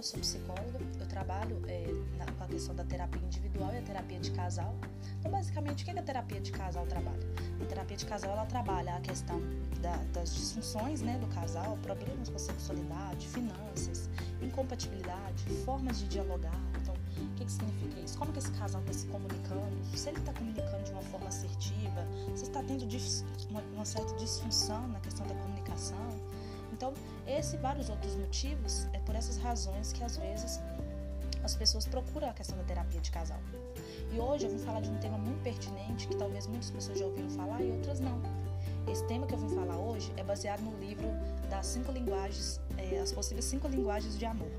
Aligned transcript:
eu 0.00 0.02
sou 0.02 0.18
psicóloga, 0.18 0.80
eu 0.98 1.06
trabalho 1.08 1.60
é, 1.68 1.84
na, 2.16 2.24
com 2.32 2.44
a 2.44 2.46
questão 2.46 2.74
da 2.74 2.82
terapia 2.84 3.20
individual 3.20 3.70
e 3.74 3.78
a 3.78 3.82
terapia 3.82 4.18
de 4.18 4.30
casal. 4.30 4.74
Então, 5.18 5.30
basicamente, 5.30 5.82
o 5.82 5.84
que, 5.84 5.90
é 5.90 5.94
que 5.94 6.00
a 6.00 6.02
terapia 6.02 6.40
de 6.40 6.50
casal 6.50 6.86
trabalha? 6.86 7.20
A 7.60 7.64
terapia 7.66 7.96
de 7.98 8.06
casal 8.06 8.30
ela 8.30 8.46
trabalha 8.46 8.96
a 8.96 9.00
questão 9.00 9.42
da, 9.82 9.94
das 10.14 10.34
disfunções 10.34 11.02
né, 11.02 11.18
do 11.18 11.26
casal, 11.26 11.76
problemas 11.82 12.30
com 12.30 12.38
sexualidade, 12.38 13.28
finanças, 13.28 14.08
incompatibilidade, 14.40 15.44
formas 15.66 15.98
de 15.98 16.08
dialogar. 16.08 16.58
Então, 16.80 16.94
o 16.94 17.34
que, 17.34 17.44
que 17.44 17.52
significa 17.52 18.00
isso? 18.00 18.16
Como 18.16 18.32
que 18.32 18.38
esse 18.38 18.52
casal 18.52 18.80
está 18.80 18.94
se 18.94 19.06
comunicando? 19.08 19.84
Se 19.94 20.08
ele 20.08 20.18
está 20.18 20.32
comunicando 20.32 20.82
de 20.82 20.92
uma 20.92 21.02
forma 21.02 21.28
assertiva, 21.28 22.06
se 22.34 22.44
está 22.44 22.62
tendo 22.62 22.88
uma, 23.50 23.60
uma 23.74 23.84
certa 23.84 24.14
disfunção 24.14 24.88
na 24.88 25.00
questão 25.00 25.26
da 25.26 25.34
comunicação. 25.34 26.29
Então, 26.80 26.94
esse 27.26 27.56
e 27.56 27.58
vários 27.58 27.90
outros 27.90 28.14
motivos, 28.16 28.88
é 28.94 28.98
por 29.00 29.14
essas 29.14 29.36
razões 29.36 29.92
que 29.92 30.02
às 30.02 30.16
vezes 30.16 30.58
as 31.44 31.54
pessoas 31.54 31.84
procuram 31.84 32.30
a 32.30 32.32
questão 32.32 32.56
da 32.56 32.64
terapia 32.64 33.02
de 33.02 33.10
casal. 33.10 33.38
E 34.10 34.18
hoje 34.18 34.46
eu 34.46 34.50
vim 34.50 34.56
falar 34.56 34.80
de 34.80 34.88
um 34.88 34.96
tema 34.96 35.18
muito 35.18 35.42
pertinente 35.42 36.08
que 36.08 36.16
talvez 36.16 36.46
muitas 36.46 36.70
pessoas 36.70 36.98
já 36.98 37.04
ouviram 37.04 37.28
falar 37.28 37.60
e 37.60 37.70
outras 37.70 38.00
não. 38.00 38.18
Esse 38.90 39.06
tema 39.06 39.26
que 39.26 39.34
eu 39.34 39.38
vim 39.38 39.54
falar 39.54 39.76
hoje 39.76 40.10
é 40.16 40.24
baseado 40.24 40.60
no 40.60 40.74
livro 40.78 41.06
das 41.50 41.66
cinco 41.66 41.92
linguagens, 41.92 42.58
é, 42.78 42.98
as 42.98 43.12
possíveis 43.12 43.44
cinco 43.44 43.68
linguagens 43.68 44.18
de 44.18 44.24
amor. 44.24 44.50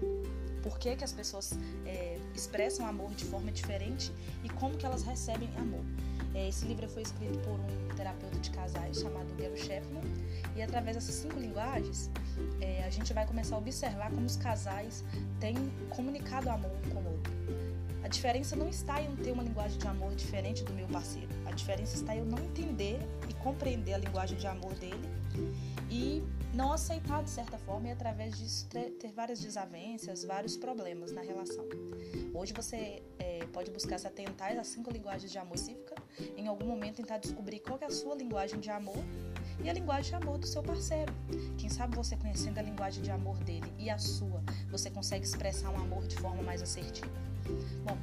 Por 0.61 0.77
que, 0.77 0.95
que 0.95 1.03
as 1.03 1.11
pessoas 1.11 1.57
é, 1.87 2.19
expressam 2.35 2.85
amor 2.85 3.09
de 3.15 3.25
forma 3.25 3.51
diferente 3.51 4.13
e 4.43 4.49
como 4.49 4.77
que 4.77 4.85
elas 4.85 5.01
recebem 5.01 5.49
amor. 5.57 5.83
É, 6.33 6.47
esse 6.47 6.65
livro 6.65 6.87
foi 6.87 7.03
escrito 7.03 7.37
por 7.39 7.59
um 7.59 7.95
terapeuta 7.95 8.39
de 8.39 8.49
casais 8.51 8.97
chamado 8.97 9.27
Gary 9.35 9.57
Chapman 9.57 10.03
e 10.55 10.61
através 10.61 10.95
dessas 10.95 11.15
cinco 11.15 11.39
linguagens 11.39 12.09
é, 12.61 12.83
a 12.83 12.89
gente 12.89 13.13
vai 13.13 13.25
começar 13.25 13.55
a 13.55 13.59
observar 13.59 14.11
como 14.11 14.25
os 14.25 14.37
casais 14.37 15.03
têm 15.39 15.55
comunicado 15.89 16.49
amor 16.49 16.71
com 16.93 16.99
o 16.99 17.11
outro. 17.11 17.33
A 18.03 18.07
diferença 18.07 18.55
não 18.55 18.67
está 18.67 19.01
em 19.01 19.15
ter 19.17 19.31
uma 19.31 19.43
linguagem 19.43 19.77
de 19.77 19.87
amor 19.87 20.15
diferente 20.15 20.63
do 20.63 20.73
meu 20.73 20.87
parceiro. 20.87 21.29
A 21.45 21.51
diferença 21.51 21.95
está 21.95 22.15
em 22.15 22.19
eu 22.19 22.25
não 22.25 22.39
entender 22.39 22.99
e 23.29 23.33
compreender 23.35 23.93
a 23.93 23.97
linguagem 23.97 24.37
de 24.37 24.47
amor 24.47 24.73
dele 24.75 25.07
e 25.89 26.23
não 26.53 26.73
aceitar 26.73 27.23
de 27.23 27.29
certa 27.29 27.57
forma 27.59 27.87
e 27.87 27.91
através 27.91 28.37
disso 28.37 28.67
ter 28.67 29.11
várias 29.13 29.39
desavenças, 29.39 30.23
vários 30.23 30.57
problemas 30.57 31.11
na 31.11 31.21
relação. 31.21 31.65
Hoje 32.33 32.53
você 32.53 33.03
é, 33.19 33.30
pode 33.61 33.71
buscar 33.71 33.99
se 33.99 34.07
atentar 34.07 34.57
às 34.57 34.67
cinco 34.67 34.89
linguagens 34.89 35.31
de 35.31 35.37
amor 35.37 35.55
específica, 35.55 35.95
em 36.35 36.47
algum 36.47 36.65
momento 36.65 36.95
tentar 36.97 37.19
descobrir 37.19 37.59
qual 37.59 37.77
é 37.79 37.85
a 37.85 37.91
sua 37.91 38.15
linguagem 38.15 38.59
de 38.59 38.71
amor 38.71 38.97
e 39.63 39.69
a 39.69 39.73
linguagem 39.73 40.17
de 40.17 40.23
amor 40.23 40.39
do 40.39 40.47
seu 40.47 40.63
parceiro. 40.63 41.13
Quem 41.57 41.69
sabe 41.69 41.95
você 41.95 42.15
conhecendo 42.17 42.57
a 42.57 42.61
linguagem 42.63 43.03
de 43.03 43.11
amor 43.11 43.37
dele 43.43 43.71
e 43.77 43.89
a 43.89 43.99
sua, 43.99 44.41
você 44.69 44.89
consegue 44.89 45.25
expressar 45.25 45.69
um 45.69 45.77
amor 45.77 46.07
de 46.07 46.15
forma 46.17 46.41
mais 46.41 46.61
assertiva. 46.61 47.11
Bom, 47.85 47.97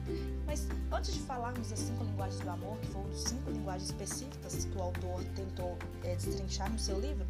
mas 0.46 0.68
antes 0.92 1.14
de 1.14 1.20
falarmos 1.20 1.70
das 1.70 1.78
cinco 1.80 2.04
linguagens 2.04 2.40
do 2.40 2.50
amor, 2.50 2.78
que 2.78 2.86
foram 2.88 3.12
cinco 3.12 3.50
linguagens 3.50 3.90
específicas 3.90 4.64
que 4.64 4.76
o 4.76 4.82
autor 4.82 5.24
tentou 5.34 5.76
é, 6.04 6.14
destrinchar 6.14 6.70
no 6.70 6.78
seu 6.78 7.00
livro, 7.00 7.26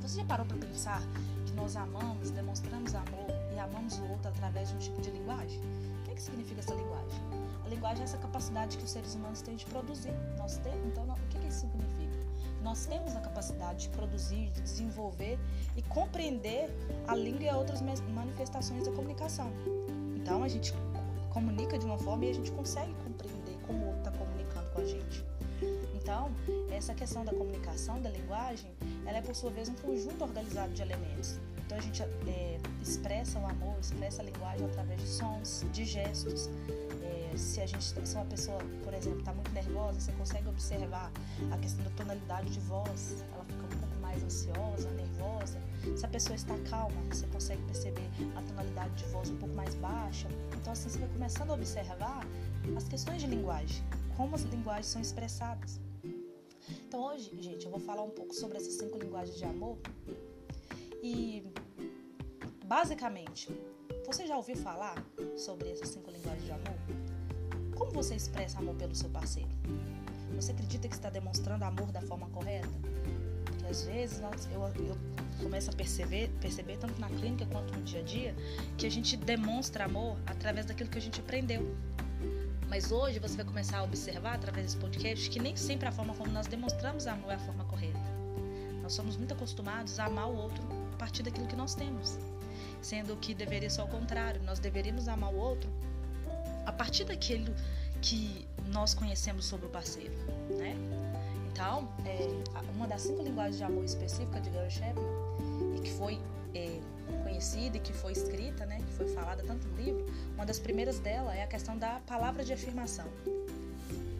você 0.00 0.20
já 0.20 0.24
parou 0.24 0.46
para 0.46 0.56
pensar 0.56 1.02
que 1.44 1.52
nós 1.52 1.76
amamos, 1.76 2.30
demonstramos 2.30 2.94
amor 2.94 3.26
e 3.54 3.58
amamos 3.58 3.98
o 3.98 4.04
outro 4.08 4.28
através 4.28 4.70
de 4.70 4.74
um 4.74 4.78
tipo 4.78 5.00
de 5.00 5.10
linguagem? 5.10 5.60
O 6.00 6.04
que, 6.04 6.10
é 6.12 6.14
que 6.14 6.22
significa 6.22 6.60
essa 6.60 6.74
linguagem? 6.74 7.41
Linguagem 7.72 8.02
é 8.02 8.04
essa 8.04 8.18
capacidade 8.18 8.76
que 8.76 8.84
os 8.84 8.90
seres 8.90 9.14
humanos 9.14 9.40
têm 9.40 9.56
de 9.56 9.64
produzir. 9.64 10.12
Nós 10.36 10.58
temos, 10.58 10.86
então, 10.86 11.04
o 11.04 11.28
que 11.30 11.38
isso 11.48 11.60
significa? 11.60 12.18
Nós 12.62 12.84
temos 12.84 13.16
a 13.16 13.20
capacidade 13.20 13.88
de 13.88 13.88
produzir, 13.88 14.50
de 14.50 14.60
desenvolver 14.60 15.38
e 15.74 15.80
compreender 15.80 16.68
a 17.08 17.16
língua 17.16 17.44
e 17.44 17.54
outras 17.54 17.80
manifestações 17.80 18.84
da 18.84 18.92
comunicação. 18.92 19.50
Então, 20.14 20.44
a 20.44 20.48
gente 20.48 20.74
comunica 21.30 21.78
de 21.78 21.86
uma 21.86 21.96
forma 21.98 22.26
e 22.26 22.30
a 22.30 22.34
gente 22.34 22.52
consegue 22.52 22.94
compreender 23.04 23.56
como 23.66 23.78
o 23.78 23.86
outro 23.86 24.00
está 24.00 24.10
comunicando 24.12 24.70
com 24.70 24.80
a 24.82 24.84
gente. 24.84 25.24
Então, 25.94 26.30
essa 26.70 26.92
questão 26.94 27.24
da 27.24 27.32
comunicação, 27.32 28.02
da 28.02 28.10
linguagem, 28.10 28.70
ela 29.06 29.16
é 29.16 29.22
por 29.22 29.34
sua 29.34 29.50
vez 29.50 29.70
um 29.70 29.74
conjunto 29.76 30.22
organizado 30.22 30.74
de 30.74 30.82
elementos. 30.82 31.40
Então 31.72 31.78
a 31.78 31.80
gente 31.80 32.02
é, 32.02 32.58
expressa 32.82 33.38
o 33.38 33.46
amor, 33.46 33.78
expressa 33.80 34.20
a 34.20 34.24
linguagem 34.26 34.66
através 34.66 35.00
de 35.00 35.08
sons, 35.08 35.64
de 35.72 35.86
gestos. 35.86 36.50
Se 37.36 37.60
a 37.60 37.66
gente, 37.66 37.82
se 37.82 38.14
uma 38.14 38.24
pessoa, 38.26 38.58
por 38.84 38.92
exemplo, 38.94 39.20
está 39.20 39.32
muito 39.32 39.50
nervosa, 39.52 40.00
você 40.00 40.12
consegue 40.12 40.48
observar 40.48 41.10
a 41.50 41.58
questão 41.58 41.84
da 41.84 41.90
tonalidade 41.90 42.50
de 42.50 42.60
voz, 42.60 43.24
ela 43.32 43.44
fica 43.44 43.64
um 43.64 43.80
pouco 43.80 43.96
mais 44.00 44.22
ansiosa, 44.22 44.90
nervosa. 44.90 45.58
Se 45.96 46.04
a 46.04 46.08
pessoa 46.08 46.36
está 46.36 46.56
calma, 46.70 47.00
você 47.10 47.26
consegue 47.26 47.62
perceber 47.62 48.08
a 48.36 48.42
tonalidade 48.42 48.94
de 48.94 49.04
voz 49.06 49.30
um 49.30 49.36
pouco 49.36 49.54
mais 49.54 49.74
baixa. 49.76 50.28
Então 50.60 50.72
assim 50.72 50.88
você 50.88 50.98
vai 50.98 51.08
começando 51.08 51.50
a 51.50 51.54
observar 51.54 52.26
as 52.76 52.88
questões 52.88 53.20
de 53.20 53.26
linguagem, 53.26 53.82
como 54.16 54.34
as 54.34 54.42
linguagens 54.42 54.86
são 54.86 55.00
expressadas. 55.00 55.80
Então 56.86 57.02
hoje, 57.04 57.30
gente, 57.40 57.64
eu 57.64 57.70
vou 57.70 57.80
falar 57.80 58.02
um 58.02 58.10
pouco 58.10 58.34
sobre 58.34 58.58
essas 58.58 58.74
cinco 58.74 58.98
linguagens 58.98 59.36
de 59.36 59.44
amor. 59.44 59.78
E 61.02 61.44
basicamente, 62.66 63.50
você 64.06 64.26
já 64.26 64.36
ouviu 64.36 64.56
falar 64.56 64.94
sobre 65.36 65.70
essas 65.70 65.88
cinco 65.88 66.10
linguagens 66.10 66.44
de 66.44 66.52
amor? 66.52 67.01
Como 67.82 67.94
você 67.94 68.14
expressa 68.14 68.60
amor 68.60 68.76
pelo 68.76 68.94
seu 68.94 69.08
parceiro? 69.08 69.48
Você 70.36 70.52
acredita 70.52 70.86
que 70.86 70.94
está 70.94 71.10
demonstrando 71.10 71.64
amor 71.64 71.90
da 71.90 72.00
forma 72.00 72.28
correta? 72.28 72.68
Porque 73.44 73.66
às 73.66 73.82
vezes 73.82 74.20
nós, 74.20 74.48
eu, 74.52 74.62
eu 74.86 74.96
começo 75.42 75.68
a 75.68 75.72
perceber, 75.72 76.30
perceber, 76.40 76.76
tanto 76.76 77.00
na 77.00 77.08
clínica 77.08 77.44
quanto 77.46 77.76
no 77.76 77.82
dia 77.82 77.98
a 77.98 78.02
dia, 78.04 78.36
que 78.78 78.86
a 78.86 78.90
gente 78.90 79.16
demonstra 79.16 79.86
amor 79.86 80.16
através 80.26 80.66
daquilo 80.66 80.88
que 80.88 80.98
a 80.98 81.00
gente 81.00 81.18
aprendeu. 81.18 81.74
Mas 82.68 82.92
hoje 82.92 83.18
você 83.18 83.34
vai 83.34 83.44
começar 83.44 83.78
a 83.78 83.82
observar 83.82 84.36
através 84.36 84.66
desse 84.66 84.76
podcast 84.76 85.28
que 85.28 85.40
nem 85.40 85.56
sempre 85.56 85.88
a 85.88 85.92
forma 85.92 86.14
como 86.14 86.30
nós 86.30 86.46
demonstramos 86.46 87.08
amor 87.08 87.32
é 87.32 87.34
a 87.34 87.40
forma 87.40 87.64
correta. 87.64 87.98
Nós 88.80 88.92
somos 88.92 89.16
muito 89.16 89.34
acostumados 89.34 89.98
a 89.98 90.04
amar 90.04 90.30
o 90.30 90.36
outro 90.36 90.62
a 90.94 90.96
partir 90.98 91.24
daquilo 91.24 91.48
que 91.48 91.56
nós 91.56 91.74
temos, 91.74 92.16
sendo 92.80 93.16
que 93.16 93.34
deveria 93.34 93.68
ser 93.68 93.80
ao 93.80 93.88
contrário. 93.88 94.40
Nós 94.44 94.60
deveríamos 94.60 95.08
amar 95.08 95.34
o 95.34 95.36
outro 95.36 95.68
a 96.66 96.72
partir 96.72 97.04
daquilo 97.04 97.54
que 98.00 98.46
nós 98.66 98.94
conhecemos 98.94 99.44
sobre 99.44 99.66
o 99.66 99.68
parceiro, 99.68 100.14
né? 100.50 100.74
Então, 101.52 101.88
é, 102.04 102.26
uma 102.74 102.86
das 102.86 103.02
cinco 103.02 103.22
linguagens 103.22 103.58
de 103.58 103.64
amor 103.64 103.84
específica 103.84 104.40
de 104.40 104.50
Gary 104.50 104.70
Chapman 104.70 105.04
e 105.76 105.80
que 105.80 105.90
foi 105.92 106.18
é, 106.54 106.80
conhecida 107.22 107.76
e 107.76 107.80
que 107.80 107.92
foi 107.92 108.12
escrita, 108.12 108.64
né, 108.66 108.78
que 108.78 108.92
foi 108.92 109.08
falada 109.08 109.42
tanto 109.42 109.66
no 109.68 109.76
livro, 109.76 110.06
uma 110.34 110.46
das 110.46 110.58
primeiras 110.58 110.98
dela 110.98 111.34
é 111.34 111.42
a 111.42 111.46
questão 111.46 111.76
da 111.76 112.00
palavra 112.00 112.44
de 112.44 112.52
afirmação. 112.52 113.06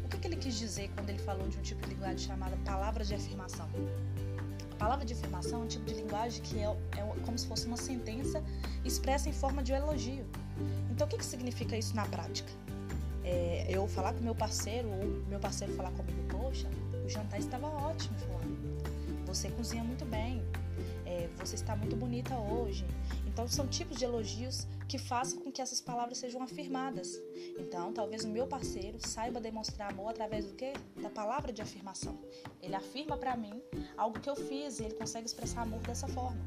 O 0.04 0.08
que, 0.08 0.18
que 0.18 0.26
ele 0.26 0.36
quis 0.36 0.58
dizer 0.58 0.90
quando 0.94 1.08
ele 1.10 1.18
falou 1.18 1.48
de 1.48 1.58
um 1.58 1.62
tipo 1.62 1.80
de 1.82 1.94
linguagem 1.94 2.18
chamada 2.18 2.56
palavra 2.64 3.04
de 3.04 3.14
afirmação? 3.14 3.68
A 4.72 4.74
palavra 4.76 5.04
de 5.04 5.14
afirmação 5.14 5.60
é 5.60 5.64
um 5.64 5.68
tipo 5.68 5.84
de 5.84 5.94
linguagem 5.94 6.42
que 6.42 6.58
é, 6.58 6.64
é 6.64 7.20
como 7.24 7.38
se 7.38 7.46
fosse 7.46 7.66
uma 7.66 7.76
sentença 7.76 8.42
expressa 8.84 9.28
em 9.28 9.32
forma 9.32 9.62
de 9.62 9.72
um 9.72 9.76
elogio. 9.76 10.26
Então, 10.90 11.06
o 11.06 11.10
que, 11.10 11.18
que 11.18 11.24
significa 11.24 11.76
isso 11.76 11.94
na 11.94 12.06
prática? 12.06 12.50
É, 13.24 13.66
eu 13.68 13.86
falar 13.86 14.12
com 14.14 14.20
meu 14.20 14.34
parceiro 14.34 14.88
ou 14.88 15.22
meu 15.28 15.38
parceiro 15.38 15.72
falar 15.74 15.92
comigo, 15.92 16.20
poxa, 16.28 16.68
o 17.04 17.08
jantar 17.08 17.38
estava 17.38 17.68
ótimo, 17.68 18.18
fulano. 18.18 18.56
Você 19.26 19.48
cozinha 19.50 19.82
muito 19.82 20.04
bem. 20.04 20.42
É, 21.06 21.28
você 21.38 21.54
está 21.54 21.76
muito 21.76 21.96
bonita 21.96 22.34
hoje. 22.36 22.84
Então, 23.26 23.48
são 23.48 23.66
tipos 23.66 23.96
de 23.96 24.04
elogios 24.04 24.66
que 24.86 24.98
façam 24.98 25.40
com 25.40 25.50
que 25.50 25.62
essas 25.62 25.80
palavras 25.80 26.18
sejam 26.18 26.42
afirmadas. 26.42 27.18
Então, 27.58 27.92
talvez 27.92 28.24
o 28.24 28.28
meu 28.28 28.46
parceiro 28.46 28.98
saiba 29.00 29.40
demonstrar 29.40 29.90
amor 29.90 30.10
através 30.10 30.44
do 30.44 30.54
quê? 30.54 30.74
Da 31.00 31.08
palavra 31.08 31.50
de 31.50 31.62
afirmação. 31.62 32.18
Ele 32.60 32.74
afirma 32.74 33.16
para 33.16 33.34
mim 33.36 33.62
algo 33.96 34.20
que 34.20 34.28
eu 34.28 34.36
fiz 34.36 34.80
e 34.80 34.84
ele 34.84 34.94
consegue 34.94 35.26
expressar 35.26 35.62
amor 35.62 35.80
dessa 35.80 36.06
forma, 36.08 36.38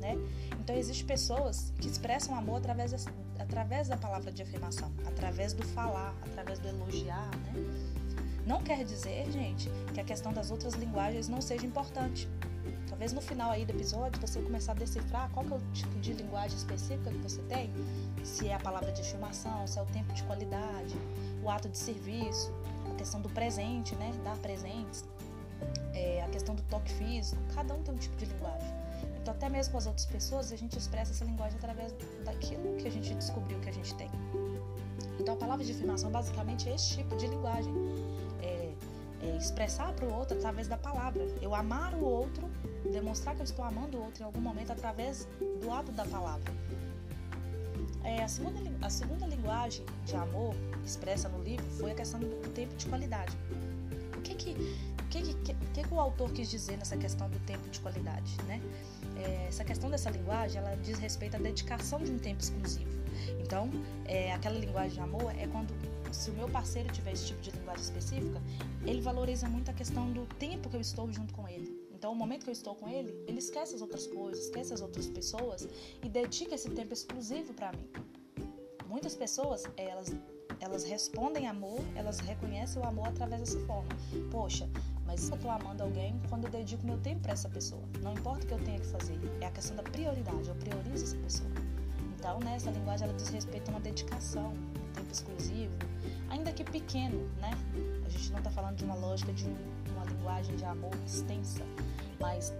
né? 0.00 0.16
Então, 0.60 0.76
existem 0.76 1.06
pessoas 1.06 1.72
que 1.80 1.88
expressam 1.88 2.34
amor 2.34 2.58
através, 2.58 3.06
através 3.38 3.88
da 3.88 3.96
palavra 3.96 4.30
de 4.32 4.42
afirmação, 4.42 4.92
através 5.06 5.52
do 5.52 5.64
falar, 5.66 6.14
através 6.22 6.58
do 6.58 6.68
elogiar, 6.68 7.30
né? 7.38 7.98
Não 8.46 8.62
quer 8.62 8.82
dizer, 8.82 9.30
gente, 9.30 9.70
que 9.92 10.00
a 10.00 10.04
questão 10.04 10.32
das 10.32 10.50
outras 10.50 10.72
linguagens 10.72 11.28
não 11.28 11.38
seja 11.38 11.66
importante. 11.66 12.26
Talvez 12.88 13.12
no 13.12 13.20
final 13.20 13.50
aí 13.50 13.66
do 13.66 13.72
episódio 13.72 14.18
você 14.20 14.40
começar 14.40 14.72
a 14.72 14.74
decifrar 14.74 15.30
qual 15.30 15.44
é 15.44 15.54
o 15.54 15.60
tipo 15.74 15.98
de 16.00 16.14
linguagem 16.14 16.56
específica 16.56 17.10
que 17.10 17.18
você 17.18 17.42
tem, 17.42 17.70
se 18.24 18.48
é 18.48 18.54
a 18.54 18.58
palavra 18.58 18.90
de 18.90 19.02
afirmação, 19.02 19.66
se 19.66 19.78
é 19.78 19.82
o 19.82 19.86
tempo 19.86 20.14
de 20.14 20.22
qualidade, 20.22 20.96
o 21.42 21.50
ato 21.50 21.68
de 21.68 21.76
serviço, 21.76 22.50
a 22.90 22.94
questão 22.94 23.20
do 23.20 23.28
presente, 23.28 23.94
né, 23.96 24.12
dar 24.24 24.36
presentes, 24.38 25.04
é, 25.92 26.22
a 26.22 26.28
questão 26.28 26.54
do 26.54 26.62
toque 26.62 26.90
físico, 26.92 27.40
cada 27.54 27.74
um 27.74 27.82
tem 27.82 27.94
um 27.94 27.98
tipo 27.98 28.16
de 28.16 28.24
linguagem. 28.24 28.77
Até 29.30 29.48
mesmo 29.48 29.72
com 29.72 29.78
as 29.78 29.86
outras 29.86 30.06
pessoas 30.06 30.52
a 30.52 30.56
gente 30.56 30.78
expressa 30.78 31.12
essa 31.12 31.24
linguagem 31.24 31.58
através 31.58 31.94
daquilo 32.24 32.76
que 32.76 32.88
a 32.88 32.90
gente 32.90 33.14
descobriu 33.14 33.58
que 33.60 33.68
a 33.68 33.72
gente 33.72 33.94
tem. 33.94 34.10
Então 35.18 35.34
a 35.34 35.36
palavra 35.36 35.64
de 35.64 35.72
afirmação 35.72 36.10
basicamente 36.10 36.68
é 36.68 36.74
esse 36.74 36.96
tipo 36.96 37.16
de 37.16 37.26
linguagem. 37.26 37.72
É, 38.42 38.72
é 39.20 39.36
expressar 39.36 39.92
para 39.94 40.06
o 40.06 40.14
outro 40.14 40.36
através 40.38 40.68
da 40.68 40.76
palavra. 40.76 41.22
Eu 41.42 41.54
amar 41.54 41.92
o 41.94 42.04
outro 42.04 42.48
demonstrar 42.92 43.34
que 43.34 43.40
eu 43.40 43.44
estou 43.44 43.64
amando 43.64 43.98
o 43.98 44.04
outro 44.04 44.22
em 44.22 44.26
algum 44.26 44.40
momento 44.40 44.70
através 44.70 45.26
do 45.60 45.70
ato 45.70 45.92
da 45.92 46.04
palavra. 46.04 46.52
é, 48.04 48.22
a, 48.22 48.28
segunda, 48.28 48.60
a 48.80 48.90
segunda 48.90 49.26
linguagem 49.26 49.84
de 50.04 50.16
amor 50.16 50.54
expressa 50.84 51.28
no 51.28 51.42
livro 51.42 51.66
foi 51.78 51.92
a 51.92 51.94
questão 51.94 52.20
do 52.20 52.48
tempo 52.52 52.74
de 52.76 52.86
qualidade. 52.86 53.36
O 54.16 54.20
que 54.20 54.34
que, 54.34 54.50
o 54.50 55.04
que, 55.08 55.22
que, 55.22 55.54
que, 55.54 55.82
que 55.82 55.94
o 55.94 56.00
autor 56.00 56.30
quis 56.32 56.48
dizer 56.48 56.78
nessa 56.78 56.96
questão 56.96 57.28
do 57.28 57.38
tempo 57.40 57.68
de 57.68 57.80
qualidade, 57.80 58.36
né? 58.46 58.60
É, 59.18 59.46
essa 59.48 59.64
questão 59.64 59.90
dessa 59.90 60.10
linguagem, 60.10 60.58
ela 60.58 60.76
diz 60.76 60.98
respeito 60.98 61.36
à 61.36 61.38
dedicação 61.38 62.02
de 62.02 62.10
um 62.10 62.18
tempo 62.18 62.42
exclusivo. 62.42 62.98
Então, 63.40 63.70
é, 64.04 64.32
aquela 64.32 64.58
linguagem 64.58 64.94
de 64.94 65.00
amor 65.00 65.34
é 65.36 65.46
quando, 65.46 65.74
se 66.12 66.30
o 66.30 66.34
meu 66.34 66.48
parceiro 66.48 66.92
tiver 66.92 67.12
esse 67.12 67.26
tipo 67.26 67.40
de 67.40 67.50
linguagem 67.50 67.82
específica, 67.82 68.40
ele 68.84 69.00
valoriza 69.00 69.48
muito 69.48 69.70
a 69.70 69.74
questão 69.74 70.10
do 70.12 70.26
tempo 70.36 70.68
que 70.68 70.76
eu 70.76 70.80
estou 70.80 71.10
junto 71.12 71.34
com 71.34 71.48
ele. 71.48 71.76
Então, 71.92 72.12
o 72.12 72.14
momento 72.14 72.44
que 72.44 72.50
eu 72.50 72.52
estou 72.52 72.74
com 72.76 72.88
ele, 72.88 73.12
ele 73.26 73.38
esquece 73.38 73.74
as 73.74 73.82
outras 73.82 74.06
coisas, 74.06 74.44
esquece 74.44 74.72
as 74.72 74.80
outras 74.80 75.08
pessoas 75.08 75.68
e 76.02 76.08
dedica 76.08 76.54
esse 76.54 76.70
tempo 76.70 76.92
exclusivo 76.92 77.52
para 77.54 77.72
mim. 77.72 77.88
Muitas 78.86 79.16
pessoas, 79.16 79.64
elas 79.76 80.14
elas 80.60 80.82
respondem 80.84 81.46
amor, 81.46 81.80
elas 81.94 82.18
reconhecem 82.18 82.82
o 82.82 82.84
amor 82.84 83.08
através 83.08 83.40
dessa 83.40 83.60
forma. 83.66 83.88
Poxa, 84.30 84.68
mas 85.18 85.28
eu 85.30 85.34
estou 85.34 85.50
amando 85.50 85.82
alguém 85.82 86.14
quando 86.28 86.44
eu 86.44 86.50
dedico 86.50 86.86
meu 86.86 86.96
tempo 86.98 87.22
para 87.22 87.32
essa 87.32 87.48
pessoa. 87.48 87.82
Não 88.02 88.12
importa 88.12 88.44
o 88.44 88.46
que 88.46 88.54
eu 88.54 88.58
tenha 88.60 88.78
que 88.78 88.86
fazer, 88.86 89.18
é 89.40 89.46
a 89.46 89.50
questão 89.50 89.76
da 89.76 89.82
prioridade, 89.82 90.48
eu 90.48 90.54
priorizo 90.54 91.04
essa 91.04 91.16
pessoa. 91.16 91.50
Então, 92.16 92.38
né, 92.38 92.54
essa 92.54 92.70
linguagem 92.70 93.08
ela 93.08 93.16
diz 93.16 93.28
respeito 93.28 93.68
a 93.68 93.72
uma 93.72 93.80
dedicação, 93.80 94.52
um 94.52 94.92
tempo 94.92 95.12
exclusivo, 95.12 95.74
ainda 96.30 96.52
que 96.52 96.62
pequeno, 96.62 97.28
né? 97.40 97.50
A 98.06 98.08
gente 98.08 98.30
não 98.30 98.38
está 98.38 98.50
falando 98.50 98.76
de 98.76 98.84
uma 98.84 98.94
lógica 98.94 99.32
de 99.32 99.44
um, 99.46 99.56
uma 99.92 100.04
linguagem 100.04 100.54
de 100.54 100.64
amor 100.64 100.94
extensa, 101.04 101.64
mas 102.20 102.54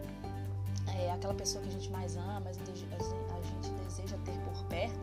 é 0.97 1.13
aquela 1.13 1.35
pessoa 1.35 1.63
que 1.63 1.69
a 1.69 1.73
gente 1.73 1.91
mais 1.91 2.17
ama, 2.17 2.43
a 2.49 2.53
gente 2.53 2.73
deseja 3.85 4.17
ter 4.25 4.37
por 4.41 4.65
perto, 4.65 4.99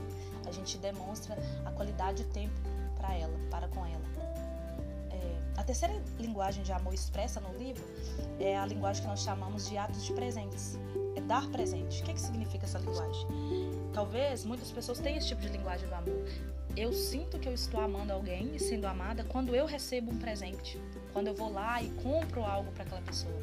a 0.45 0.51
gente 0.51 0.77
demonstra 0.77 1.37
a 1.65 1.71
qualidade 1.71 2.23
de 2.23 2.29
tempo 2.31 2.53
para 2.97 3.15
ela, 3.15 3.37
para 3.49 3.67
com 3.69 3.85
ela. 3.85 4.24
Terceira 5.65 5.99
linguagem 6.19 6.63
de 6.63 6.71
amor 6.71 6.93
expressa 6.93 7.39
no 7.39 7.57
livro 7.57 7.83
é 8.39 8.55
a 8.55 8.65
linguagem 8.67 9.01
que 9.01 9.07
nós 9.07 9.21
chamamos 9.21 9.67
de 9.67 9.75
atos 9.77 10.05
de 10.05 10.13
presentes. 10.13 10.77
É 11.15 11.21
dar 11.21 11.49
presente. 11.49 12.01
O 12.01 12.05
que, 12.05 12.11
é 12.11 12.13
que 12.13 12.21
significa 12.21 12.65
essa 12.65 12.77
linguagem? 12.77 13.27
Talvez 13.91 14.45
muitas 14.45 14.71
pessoas 14.71 14.99
tenham 14.99 15.17
esse 15.17 15.29
tipo 15.29 15.41
de 15.41 15.49
linguagem 15.49 15.87
do 15.87 15.95
amor. 15.95 16.23
Eu 16.77 16.93
sinto 16.93 17.39
que 17.39 17.49
eu 17.49 17.53
estou 17.53 17.79
amando 17.79 18.13
alguém 18.13 18.55
e 18.55 18.59
sendo 18.59 18.85
amada 18.85 19.23
quando 19.23 19.55
eu 19.55 19.65
recebo 19.65 20.11
um 20.11 20.19
presente. 20.19 20.79
Quando 21.15 21.27
eu 21.27 21.33
vou 21.33 21.49
lá 21.49 21.81
e 21.81 21.89
compro 22.03 22.43
algo 22.43 22.69
para 22.73 22.83
aquela 22.83 23.01
pessoa. 23.01 23.33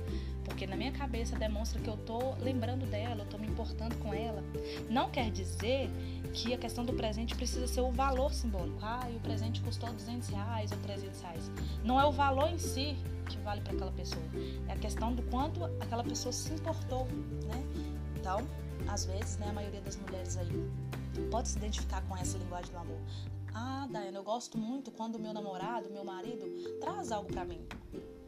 Porque 0.45 0.67
na 0.67 0.77
minha 0.77 0.93
cabeça 0.93 1.39
demonstra 1.39 1.81
que 1.81 1.89
eu 1.89 1.95
estou 1.95 2.37
lembrando 2.39 2.85
dela, 2.85 3.21
eu 3.21 3.25
estou 3.25 3.41
me 3.41 3.47
importando 3.47 3.97
com 3.97 4.13
ela. 4.13 4.45
Não 4.91 5.09
quer 5.09 5.31
dizer 5.31 5.89
que 6.35 6.53
a 6.53 6.59
questão 6.59 6.85
do 6.85 6.93
presente 6.93 7.35
precisa 7.35 7.67
ser 7.67 7.81
o 7.81 7.91
valor 7.91 8.31
simbólico. 8.35 8.79
Ah, 8.83 9.09
e 9.11 9.17
o 9.17 9.21
presente 9.21 9.63
custou 9.63 9.91
200 9.91 10.29
reais 10.29 10.71
ou 10.71 10.77
300 10.81 11.23
reais. 11.23 11.51
Não 11.83 11.99
é 11.99 12.05
o 12.05 12.13
valor 12.13 12.51
em 12.51 12.59
si 12.59 12.95
que 13.27 13.39
vale 13.39 13.63
para 13.63 13.73
aquela 13.73 13.93
pessoa. 13.93 14.23
É 14.69 14.75
a 14.75 14.77
questão 14.77 15.15
do 15.15 15.23
quanto 15.23 15.65
aquela 15.81 16.05
pessoa 16.05 16.31
se 16.31 16.53
importou, 16.53 17.07
né? 17.07 17.65
Então, 18.21 18.47
às 18.87 19.07
vezes, 19.07 19.39
né, 19.39 19.47
a 19.49 19.53
maioria 19.55 19.81
das 19.81 19.97
mulheres 19.97 20.37
aí 20.37 20.71
pode 21.31 21.49
se 21.49 21.57
identificar 21.57 22.03
com 22.03 22.15
essa 22.19 22.37
linguagem 22.37 22.71
do 22.71 22.77
amor. 22.77 23.01
Ah, 23.55 23.87
Daiane, 23.91 24.17
eu 24.17 24.23
gosto 24.23 24.57
muito 24.57 24.91
quando 24.91 25.19
meu 25.19 25.33
namorado, 25.33 25.91
meu 25.91 26.05
marido, 26.05 26.45
traz 26.81 27.13
algo 27.13 27.31
para 27.31 27.45
mim. 27.45 27.61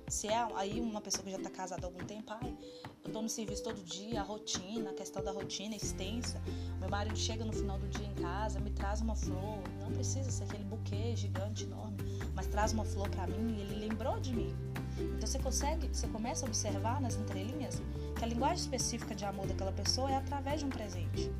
Se 0.06 0.28
é 0.28 0.46
aí 0.54 0.80
uma 0.80 1.00
pessoa 1.00 1.24
que 1.24 1.30
já 1.30 1.38
está 1.38 1.48
casada 1.48 1.86
há 1.86 1.88
algum 1.88 2.04
tempo, 2.04 2.30
ai, 2.30 2.54
eu 3.02 3.08
estou 3.08 3.22
no 3.22 3.28
serviço 3.28 3.64
todo 3.64 3.82
dia, 3.82 4.20
a 4.20 4.22
rotina, 4.22 4.90
a 4.90 4.92
questão 4.94 5.24
da 5.24 5.32
rotina 5.32 5.74
extensa. 5.74 6.40
Meu 6.78 6.90
marido 6.90 7.16
chega 7.16 7.42
no 7.44 7.52
final 7.52 7.78
do 7.78 7.88
dia 7.88 8.06
em 8.06 8.14
casa, 8.14 8.60
me 8.60 8.70
traz 8.70 9.00
uma 9.00 9.16
flor. 9.16 9.58
Não 9.80 9.90
precisa 9.92 10.30
ser 10.30 10.44
aquele 10.44 10.64
buquê 10.64 11.16
gigante, 11.16 11.64
enorme, 11.64 11.96
mas 12.34 12.46
traz 12.46 12.72
uma 12.72 12.84
flor 12.84 13.08
para 13.08 13.26
mim 13.26 13.56
e 13.56 13.60
ele 13.62 13.86
lembrou 13.86 14.20
de 14.20 14.34
mim. 14.34 14.54
Então 14.98 15.26
você 15.26 15.38
consegue, 15.38 15.88
você 15.88 16.06
começa 16.08 16.44
a 16.44 16.48
observar 16.48 17.00
nas 17.00 17.16
entrelinhas 17.16 17.80
que 18.16 18.24
a 18.24 18.28
linguagem 18.28 18.58
específica 18.58 19.14
de 19.14 19.24
amor 19.24 19.46
daquela 19.46 19.72
pessoa 19.72 20.10
é 20.10 20.16
através 20.16 20.60
de 20.60 20.66
um 20.66 20.70
presente. 20.70 21.32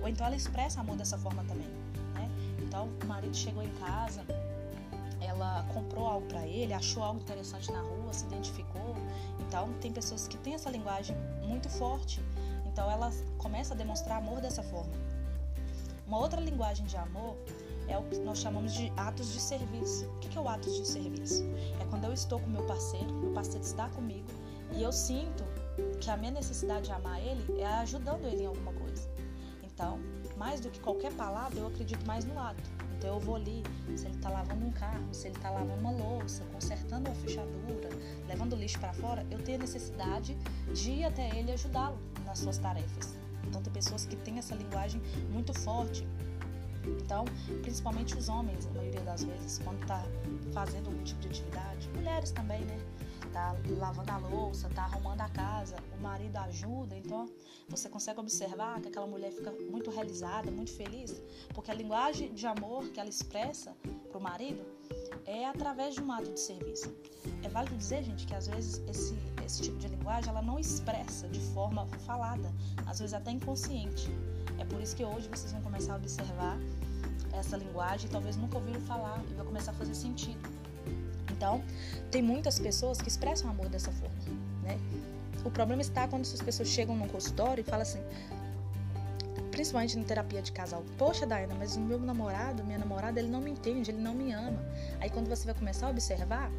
Ou 0.00 0.08
então 0.08 0.26
ela 0.26 0.34
expressa 0.36 0.80
amor 0.80 0.96
dessa 0.96 1.18
forma 1.18 1.44
também. 1.44 1.77
Então 2.78 2.88
o 3.02 3.06
marido 3.06 3.36
chegou 3.36 3.60
em 3.60 3.72
casa, 3.74 4.24
ela 5.20 5.66
comprou 5.74 6.06
algo 6.06 6.24
para 6.28 6.46
ele, 6.46 6.72
achou 6.72 7.02
algo 7.02 7.20
interessante 7.20 7.72
na 7.72 7.80
rua, 7.80 8.12
se 8.12 8.24
identificou. 8.26 8.94
Então 9.40 9.72
tem 9.80 9.92
pessoas 9.92 10.28
que 10.28 10.36
têm 10.38 10.54
essa 10.54 10.70
linguagem 10.70 11.16
muito 11.42 11.68
forte. 11.68 12.22
Então 12.66 12.88
ela 12.88 13.10
começa 13.36 13.74
a 13.74 13.76
demonstrar 13.76 14.18
amor 14.18 14.40
dessa 14.40 14.62
forma. 14.62 14.92
Uma 16.06 16.18
outra 16.18 16.40
linguagem 16.40 16.86
de 16.86 16.96
amor 16.96 17.36
é 17.88 17.98
o 17.98 18.04
que 18.04 18.20
nós 18.20 18.38
chamamos 18.38 18.72
de 18.72 18.92
atos 18.96 19.32
de 19.32 19.40
serviço. 19.40 20.06
O 20.06 20.18
que 20.20 20.38
é 20.38 20.40
o 20.40 20.48
ato 20.48 20.70
de 20.70 20.86
serviço? 20.86 21.42
É 21.80 21.84
quando 21.86 22.04
eu 22.04 22.12
estou 22.12 22.38
com 22.38 22.46
meu 22.46 22.64
parceiro, 22.64 23.12
meu 23.12 23.32
parceiro 23.32 23.64
está 23.64 23.88
comigo 23.88 24.28
e 24.72 24.84
eu 24.84 24.92
sinto 24.92 25.42
que 26.00 26.08
a 26.12 26.16
minha 26.16 26.30
necessidade 26.30 26.86
de 26.86 26.92
amar 26.92 27.20
ele 27.20 27.60
é 27.60 27.66
ajudando 27.66 28.24
ele 28.24 28.44
em 28.44 28.46
alguma 28.46 28.72
coisa. 28.72 29.10
Então, 29.64 29.98
mais 30.38 30.60
do 30.60 30.70
que 30.70 30.80
qualquer 30.80 31.12
palavra, 31.12 31.58
eu 31.58 31.66
acredito 31.66 32.06
mais 32.06 32.24
no 32.24 32.38
ato. 32.38 32.62
Então 32.96 33.14
eu 33.14 33.20
vou 33.20 33.36
ali, 33.36 33.62
se 33.96 34.06
ele 34.06 34.16
está 34.16 34.28
lavando 34.28 34.66
um 34.66 34.72
carro, 34.72 35.12
se 35.12 35.28
ele 35.28 35.36
está 35.36 35.50
lavando 35.50 35.80
uma 35.80 35.90
louça, 35.90 36.44
consertando 36.52 37.08
uma 37.08 37.14
fechadura, 37.16 37.88
levando 38.26 38.56
lixo 38.56 38.78
para 38.78 38.92
fora, 38.92 39.24
eu 39.30 39.38
tenho 39.38 39.58
a 39.58 39.60
necessidade 39.60 40.36
de 40.74 40.90
ir 40.90 41.04
até 41.04 41.28
ele 41.38 41.52
ajudá-lo 41.52 41.98
nas 42.24 42.38
suas 42.38 42.58
tarefas. 42.58 43.16
Então 43.46 43.62
tem 43.62 43.72
pessoas 43.72 44.04
que 44.04 44.16
têm 44.16 44.38
essa 44.38 44.54
linguagem 44.54 45.00
muito 45.30 45.54
forte. 45.54 46.06
Então, 47.02 47.24
principalmente 47.62 48.16
os 48.16 48.28
homens, 48.28 48.66
a 48.66 48.70
maioria 48.70 49.00
das 49.02 49.22
vezes, 49.22 49.58
quando 49.58 49.80
está 49.82 50.04
fazendo 50.52 50.86
algum 50.86 51.02
tipo 51.02 51.20
de 51.20 51.28
atividade, 51.28 51.88
mulheres 51.94 52.30
também, 52.30 52.64
né? 52.64 52.78
Tá 53.28 53.54
lavando 53.78 54.10
a 54.12 54.18
louça, 54.18 54.68
tá 54.70 54.82
arrumando 54.84 55.20
a 55.20 55.28
casa, 55.28 55.76
o 55.98 56.02
marido 56.02 56.36
ajuda, 56.36 56.96
então 56.96 57.28
você 57.68 57.88
consegue 57.88 58.20
observar 58.20 58.80
que 58.80 58.88
aquela 58.88 59.06
mulher 59.06 59.30
fica 59.32 59.52
muito 59.70 59.90
realizada, 59.90 60.50
muito 60.50 60.72
feliz, 60.72 61.22
porque 61.54 61.70
a 61.70 61.74
linguagem 61.74 62.32
de 62.32 62.46
amor 62.46 62.88
que 62.88 63.00
ela 63.00 63.08
expressa 63.08 63.76
para 64.08 64.18
o 64.18 64.20
marido 64.20 64.64
é 65.26 65.46
através 65.46 65.94
de 65.94 66.00
um 66.00 66.10
ato 66.10 66.32
de 66.32 66.40
serviço. 66.40 66.94
É 67.42 67.48
válido 67.48 67.76
dizer, 67.76 68.02
gente, 68.02 68.26
que 68.26 68.34
às 68.34 68.46
vezes 68.46 68.82
esse, 68.88 69.16
esse 69.44 69.62
tipo 69.62 69.78
de 69.78 69.88
linguagem 69.88 70.30
ela 70.30 70.42
não 70.42 70.58
expressa 70.58 71.28
de 71.28 71.40
forma 71.52 71.86
falada, 72.06 72.52
às 72.86 72.98
vezes 72.98 73.14
até 73.14 73.30
inconsciente. 73.30 74.10
É 74.58 74.64
por 74.64 74.80
isso 74.80 74.96
que 74.96 75.04
hoje 75.04 75.28
vocês 75.28 75.52
vão 75.52 75.62
começar 75.62 75.92
a 75.92 75.96
observar 75.96 76.58
essa 77.32 77.56
linguagem, 77.56 78.10
talvez 78.10 78.36
nunca 78.36 78.56
ouviram 78.56 78.80
falar 78.80 79.22
e 79.30 79.34
vai 79.34 79.44
começar 79.44 79.70
a 79.70 79.74
fazer 79.74 79.94
sentido. 79.94 80.47
Então, 81.38 81.62
tem 82.10 82.20
muitas 82.20 82.58
pessoas 82.58 83.00
que 83.00 83.08
expressam 83.08 83.48
amor 83.48 83.68
dessa 83.68 83.92
forma, 83.92 84.16
né? 84.64 84.76
O 85.44 85.50
problema 85.50 85.80
está 85.80 86.08
quando 86.08 86.22
essas 86.22 86.42
pessoas 86.42 86.68
chegam 86.68 86.96
num 86.96 87.06
consultório 87.06 87.60
e 87.60 87.64
falam 87.64 87.82
assim, 87.82 88.00
principalmente 89.52 89.96
na 89.96 90.04
terapia 90.04 90.42
de 90.42 90.50
casal, 90.50 90.82
poxa, 90.98 91.24
Diana, 91.24 91.54
mas 91.56 91.76
o 91.76 91.80
meu 91.80 92.00
namorado, 92.00 92.64
minha 92.64 92.78
namorada, 92.78 93.20
ele 93.20 93.28
não 93.28 93.40
me 93.40 93.52
entende, 93.52 93.92
ele 93.92 94.02
não 94.02 94.14
me 94.14 94.32
ama. 94.32 94.58
Aí 95.00 95.08
quando 95.08 95.28
você 95.28 95.46
vai 95.46 95.54
começar 95.54 95.86
a 95.86 95.90
observar, 95.90 96.50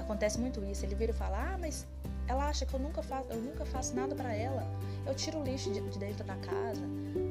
acontece 0.00 0.40
muito 0.40 0.64
isso. 0.64 0.84
Ele 0.86 0.94
vira 0.94 1.12
e 1.12 1.14
fala, 1.14 1.52
ah, 1.52 1.58
mas 1.58 1.86
ela 2.26 2.48
acha 2.48 2.64
que 2.64 2.72
eu 2.72 2.80
nunca 2.80 3.02
faço, 3.02 3.26
eu 3.28 3.40
nunca 3.40 3.66
faço 3.66 3.94
nada 3.94 4.14
para 4.14 4.34
ela. 4.34 4.66
Eu 5.06 5.14
tiro 5.14 5.40
o 5.40 5.44
lixo 5.44 5.70
de, 5.70 5.80
de 5.90 5.98
dentro 5.98 6.24
da 6.24 6.36
casa, 6.36 6.82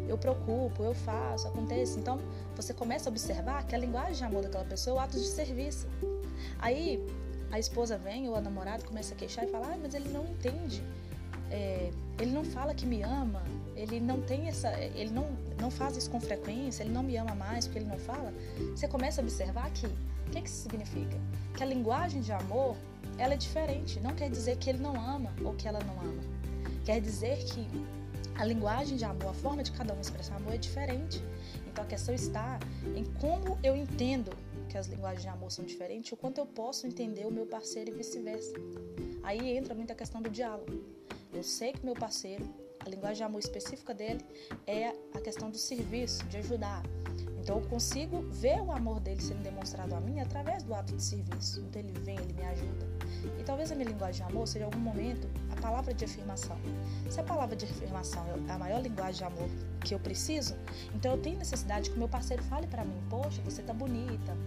eu 0.07 0.17
preocupo, 0.19 0.83
eu 0.83 0.93
faço, 0.93 1.47
acontece. 1.47 1.99
Então, 1.99 2.19
você 2.55 2.75
começa 2.75 3.09
a 3.09 3.11
observar 3.11 3.65
que 3.65 3.73
a 3.73 3.77
linguagem 3.77 4.13
de 4.13 4.23
amor 4.23 4.43
daquela 4.43 4.65
pessoa 4.65 4.97
é 4.97 4.99
o 4.99 5.03
ato 5.03 5.17
de 5.17 5.25
serviço. 5.25 5.87
Aí 6.59 7.03
a 7.51 7.59
esposa 7.59 7.97
vem 7.97 8.27
ou 8.27 8.35
a 8.35 8.41
namorada 8.41 8.83
começa 8.83 9.13
a 9.13 9.17
queixar 9.17 9.45
e 9.45 9.47
fala: 9.47 9.73
ah, 9.73 9.77
mas 9.81 9.93
ele 9.93 10.09
não 10.09 10.25
entende. 10.25 10.83
É, 11.51 11.91
ele 12.19 12.31
não 12.31 12.43
fala 12.43 12.73
que 12.73 12.85
me 12.85 13.03
ama, 13.03 13.43
ele 13.75 13.99
não 13.99 14.21
tem 14.21 14.47
essa, 14.47 14.71
ele 14.79 15.11
não, 15.11 15.27
não 15.59 15.69
faz 15.69 15.95
isso 15.95 16.09
com 16.09 16.19
frequência, 16.19 16.81
ele 16.81 16.91
não 16.91 17.03
me 17.03 17.15
ama 17.15 17.35
mais 17.35 17.67
porque 17.67 17.79
ele 17.79 17.89
não 17.89 17.97
fala. 17.99 18.33
Você 18.75 18.87
começa 18.87 19.21
a 19.21 19.23
observar 19.23 19.69
que 19.71 19.85
o 19.85 20.31
que, 20.31 20.41
que 20.41 20.49
isso 20.49 20.63
significa? 20.63 21.15
Que 21.55 21.61
a 21.61 21.65
linguagem 21.65 22.21
de 22.21 22.31
amor 22.31 22.75
ela 23.17 23.33
é 23.33 23.37
diferente. 23.37 23.99
Não 23.99 24.15
quer 24.15 24.29
dizer 24.29 24.57
que 24.57 24.69
ele 24.69 24.79
não 24.79 24.95
ama 24.95 25.31
ou 25.43 25.53
que 25.53 25.67
ela 25.67 25.79
não 25.83 25.99
ama. 26.01 26.23
Quer 26.83 26.99
dizer 26.99 27.37
que 27.45 27.67
a 28.35 28.45
linguagem 28.45 28.97
de 28.97 29.05
amor, 29.05 29.29
a 29.29 29.33
forma 29.33 29.61
de 29.61 29.71
cada 29.71 29.93
um 29.93 30.01
expressar 30.01 30.35
amor 30.37 30.53
é 30.53 30.57
diferente. 30.57 31.23
Então 31.67 31.83
a 31.83 31.87
questão 31.87 32.13
está 32.13 32.59
em 32.95 33.03
como 33.19 33.57
eu 33.63 33.75
entendo 33.75 34.31
que 34.73 34.77
as 34.79 34.87
linguagens 34.87 35.21
de 35.21 35.27
amor 35.27 35.51
são 35.51 35.63
diferentes, 35.63 36.11
o 36.11 36.17
quanto 36.17 36.39
eu 36.39 36.47
posso 36.47 36.87
entender 36.87 37.27
o 37.27 37.31
meu 37.31 37.45
parceiro 37.45 37.91
e 37.91 37.93
vice-versa. 37.93 38.51
Aí 39.21 39.55
entra 39.55 39.75
muita 39.75 39.93
questão 39.93 40.19
do 40.19 40.31
diálogo. 40.31 40.83
Eu 41.31 41.43
sei 41.43 41.73
que 41.73 41.85
meu 41.85 41.93
parceiro, 41.93 42.43
a 42.79 42.89
linguagem 42.89 43.17
de 43.17 43.23
amor 43.23 43.37
específica 43.37 43.93
dele 43.93 44.25
é 44.65 44.87
a 45.13 45.21
questão 45.21 45.51
do 45.51 45.59
serviço, 45.59 46.25
de 46.25 46.37
ajudar. 46.37 46.81
Então 47.43 47.57
eu 47.57 47.67
consigo 47.67 48.21
ver 48.31 48.61
o 48.61 48.71
amor 48.71 49.01
dele 49.01 49.21
sendo 49.21 49.43
demonstrado 49.43 49.93
a 49.93 49.99
mim 49.99 50.21
através 50.21 50.63
do 50.63 50.73
ato 50.73 50.95
de 50.95 51.03
serviço. 51.03 51.59
Então 51.59 51.81
ele 51.81 51.91
vem, 51.99 52.17
ele 52.17 52.31
me 52.31 52.45
ajuda. 52.45 52.87
E 53.37 53.43
talvez 53.43 53.69
a 53.69 53.75
minha 53.75 53.89
linguagem 53.89 54.25
de 54.25 54.31
amor 54.31 54.47
seja 54.47 54.63
em 54.63 54.63
algum 54.63 54.79
momento 54.79 55.27
a 55.51 55.61
palavra 55.61 55.93
de 55.93 56.05
afirmação. 56.05 56.55
Se 57.09 57.19
a 57.19 57.23
palavra 57.23 57.53
de 57.53 57.65
afirmação 57.65 58.25
é 58.47 58.51
a 58.51 58.57
maior 58.57 58.81
linguagem 58.81 59.15
de 59.15 59.23
amor 59.25 59.49
que 59.81 59.93
eu 59.93 59.99
preciso, 59.99 60.55
então 60.95 61.11
eu 61.11 61.17
tenho 61.21 61.37
necessidade 61.37 61.89
que 61.89 61.97
o 61.97 61.99
meu 61.99 62.07
parceiro 62.07 62.41
fale 62.43 62.65
para 62.65 62.85
mim: 62.85 62.95
"Poxa, 63.09 63.41
você 63.41 63.61
tá 63.61 63.73
bonita". 63.73 64.37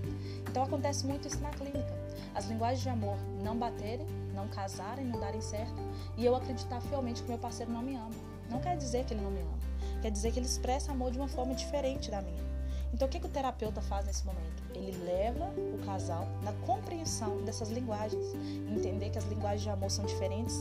Então 0.48 0.62
acontece 0.62 1.04
muito 1.04 1.28
isso 1.28 1.40
na 1.40 1.50
clínica. 1.50 1.94
As 2.34 2.46
linguagens 2.46 2.80
de 2.80 2.88
amor 2.88 3.18
não 3.42 3.58
baterem, 3.58 4.06
não 4.34 4.48
casarem, 4.48 5.04
não 5.04 5.20
darem 5.20 5.42
certo, 5.42 5.82
e 6.16 6.24
eu 6.24 6.34
acreditar 6.34 6.80
fielmente 6.80 7.22
que 7.22 7.28
meu 7.28 7.38
parceiro 7.38 7.70
não 7.70 7.82
me 7.82 7.94
ama. 7.94 8.16
Não 8.48 8.58
quer 8.58 8.74
dizer 8.78 9.04
que 9.04 9.12
ele 9.12 9.20
não 9.20 9.30
me 9.30 9.42
ama. 9.42 9.58
Quer 10.00 10.10
dizer 10.10 10.32
que 10.32 10.38
ele 10.38 10.46
expressa 10.46 10.92
amor 10.92 11.10
de 11.10 11.18
uma 11.18 11.28
forma 11.28 11.54
diferente 11.54 12.10
da 12.10 12.22
minha. 12.22 12.55
Então, 12.92 13.06
o 13.06 13.10
que, 13.10 13.20
que 13.20 13.26
o 13.26 13.28
terapeuta 13.28 13.80
faz 13.82 14.06
nesse 14.06 14.24
momento? 14.24 14.62
Ele 14.74 14.96
leva 15.04 15.44
o 15.74 15.84
casal 15.84 16.26
na 16.42 16.52
compreensão 16.66 17.42
dessas 17.44 17.70
linguagens, 17.70 18.24
entender 18.68 19.10
que 19.10 19.18
as 19.18 19.24
linguagens 19.24 19.62
de 19.62 19.70
amor 19.70 19.90
são 19.90 20.04
diferentes 20.04 20.56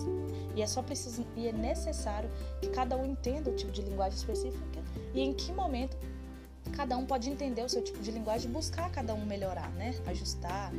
e 0.56 0.62
é 0.62 0.68
só 0.68 0.82
preciso 0.82 1.26
e 1.36 1.48
é 1.48 1.52
necessário 1.52 2.30
que 2.62 2.70
cada 2.70 2.98
um 2.98 3.06
entenda 3.06 3.50
o 3.50 3.56
tipo 3.56 3.72
de 3.72 3.82
linguagem 3.82 4.18
específica 4.18 4.82
e 5.14 5.22
em 5.22 5.34
que 5.34 5.52
momento 5.52 5.98
cada 6.76 6.98
um 6.98 7.06
pode 7.06 7.30
entender 7.30 7.64
o 7.64 7.70
seu 7.70 7.84
tipo 7.84 8.00
de 8.00 8.12
linguagem 8.12 8.50
e 8.50 8.54
buscar 8.54 8.90
cada 8.92 9.14
um 9.14 9.26
melhorar, 9.26 9.70
né? 9.72 9.94
Ajustar, 10.08 10.72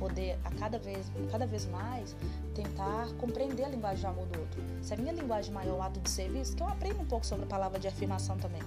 poder 0.00 0.38
a 0.44 0.50
cada 0.52 0.78
vez, 0.78 1.12
cada 1.30 1.46
vez 1.46 1.66
mais 1.66 2.16
tentar 2.54 3.06
compreender 3.18 3.64
a 3.64 3.68
linguagem 3.68 4.00
de 4.00 4.06
amor 4.06 4.26
do 4.26 4.40
outro. 4.40 4.62
Se 4.82 4.94
a 4.94 4.96
minha 4.96 5.12
linguagem 5.12 5.52
maior 5.52 5.74
é 5.74 5.78
o 5.78 5.82
ato 5.82 6.00
de 6.00 6.10
serviço, 6.10 6.56
que 6.56 6.62
eu 6.62 6.66
aprendo 6.66 7.00
um 7.02 7.04
pouco 7.04 7.24
sobre 7.24 7.44
a 7.44 7.48
palavra 7.48 7.78
de 7.78 7.86
afirmação 7.86 8.36
também. 8.38 8.62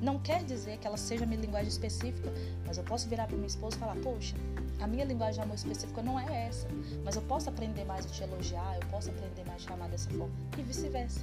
Não 0.00 0.18
quer 0.18 0.44
dizer 0.44 0.78
que 0.78 0.86
ela 0.86 0.96
seja 0.96 1.24
a 1.24 1.26
minha 1.26 1.40
linguagem 1.40 1.68
específica, 1.68 2.32
mas 2.64 2.78
eu 2.78 2.84
posso 2.84 3.08
virar 3.08 3.26
para 3.26 3.36
minha 3.36 3.48
esposa 3.48 3.76
e 3.76 3.80
falar: 3.80 3.96
Poxa, 3.96 4.36
a 4.80 4.86
minha 4.86 5.04
linguagem 5.04 5.34
de 5.34 5.40
amor 5.40 5.56
específica 5.56 6.02
não 6.02 6.18
é 6.18 6.46
essa, 6.46 6.68
mas 7.04 7.16
eu 7.16 7.22
posso 7.22 7.48
aprender 7.48 7.84
mais 7.84 8.06
a 8.06 8.08
te 8.08 8.22
elogiar, 8.22 8.76
eu 8.80 8.88
posso 8.88 9.10
aprender 9.10 9.44
mais 9.44 9.62
a 9.64 9.66
te 9.66 9.72
amar 9.72 9.88
dessa 9.88 10.08
forma, 10.10 10.34
e 10.56 10.62
vice-versa. 10.62 11.20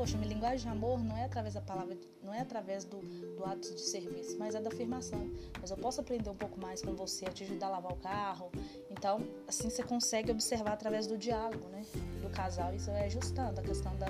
Poxa, 0.00 0.16
minha 0.16 0.32
linguagem 0.32 0.60
de 0.60 0.68
amor 0.68 0.98
não 1.04 1.14
é 1.14 1.24
através 1.24 1.52
da 1.52 1.60
palavra, 1.60 1.94
não 2.24 2.32
é 2.32 2.40
através 2.40 2.86
do, 2.86 3.00
do 3.36 3.44
ato 3.44 3.74
de 3.74 3.82
serviço, 3.82 4.34
mas 4.38 4.54
é 4.54 4.60
da 4.62 4.70
afirmação. 4.70 5.30
Mas 5.60 5.70
eu 5.70 5.76
posso 5.76 6.00
aprender 6.00 6.30
um 6.30 6.34
pouco 6.34 6.58
mais 6.58 6.80
com 6.80 6.94
você, 6.94 7.26
a 7.26 7.30
te 7.30 7.44
ajudar 7.44 7.66
a 7.66 7.70
lavar 7.72 7.92
o 7.92 7.96
carro. 7.96 8.50
Então, 8.88 9.20
assim 9.46 9.68
você 9.68 9.82
consegue 9.82 10.30
observar 10.30 10.72
através 10.72 11.06
do 11.06 11.18
diálogo, 11.18 11.68
né? 11.68 11.84
Do 12.22 12.30
casal, 12.30 12.74
isso 12.74 12.90
é 12.90 13.04
ajustando 13.04 13.60
a 13.60 13.62
questão 13.62 13.94
da, 13.96 14.06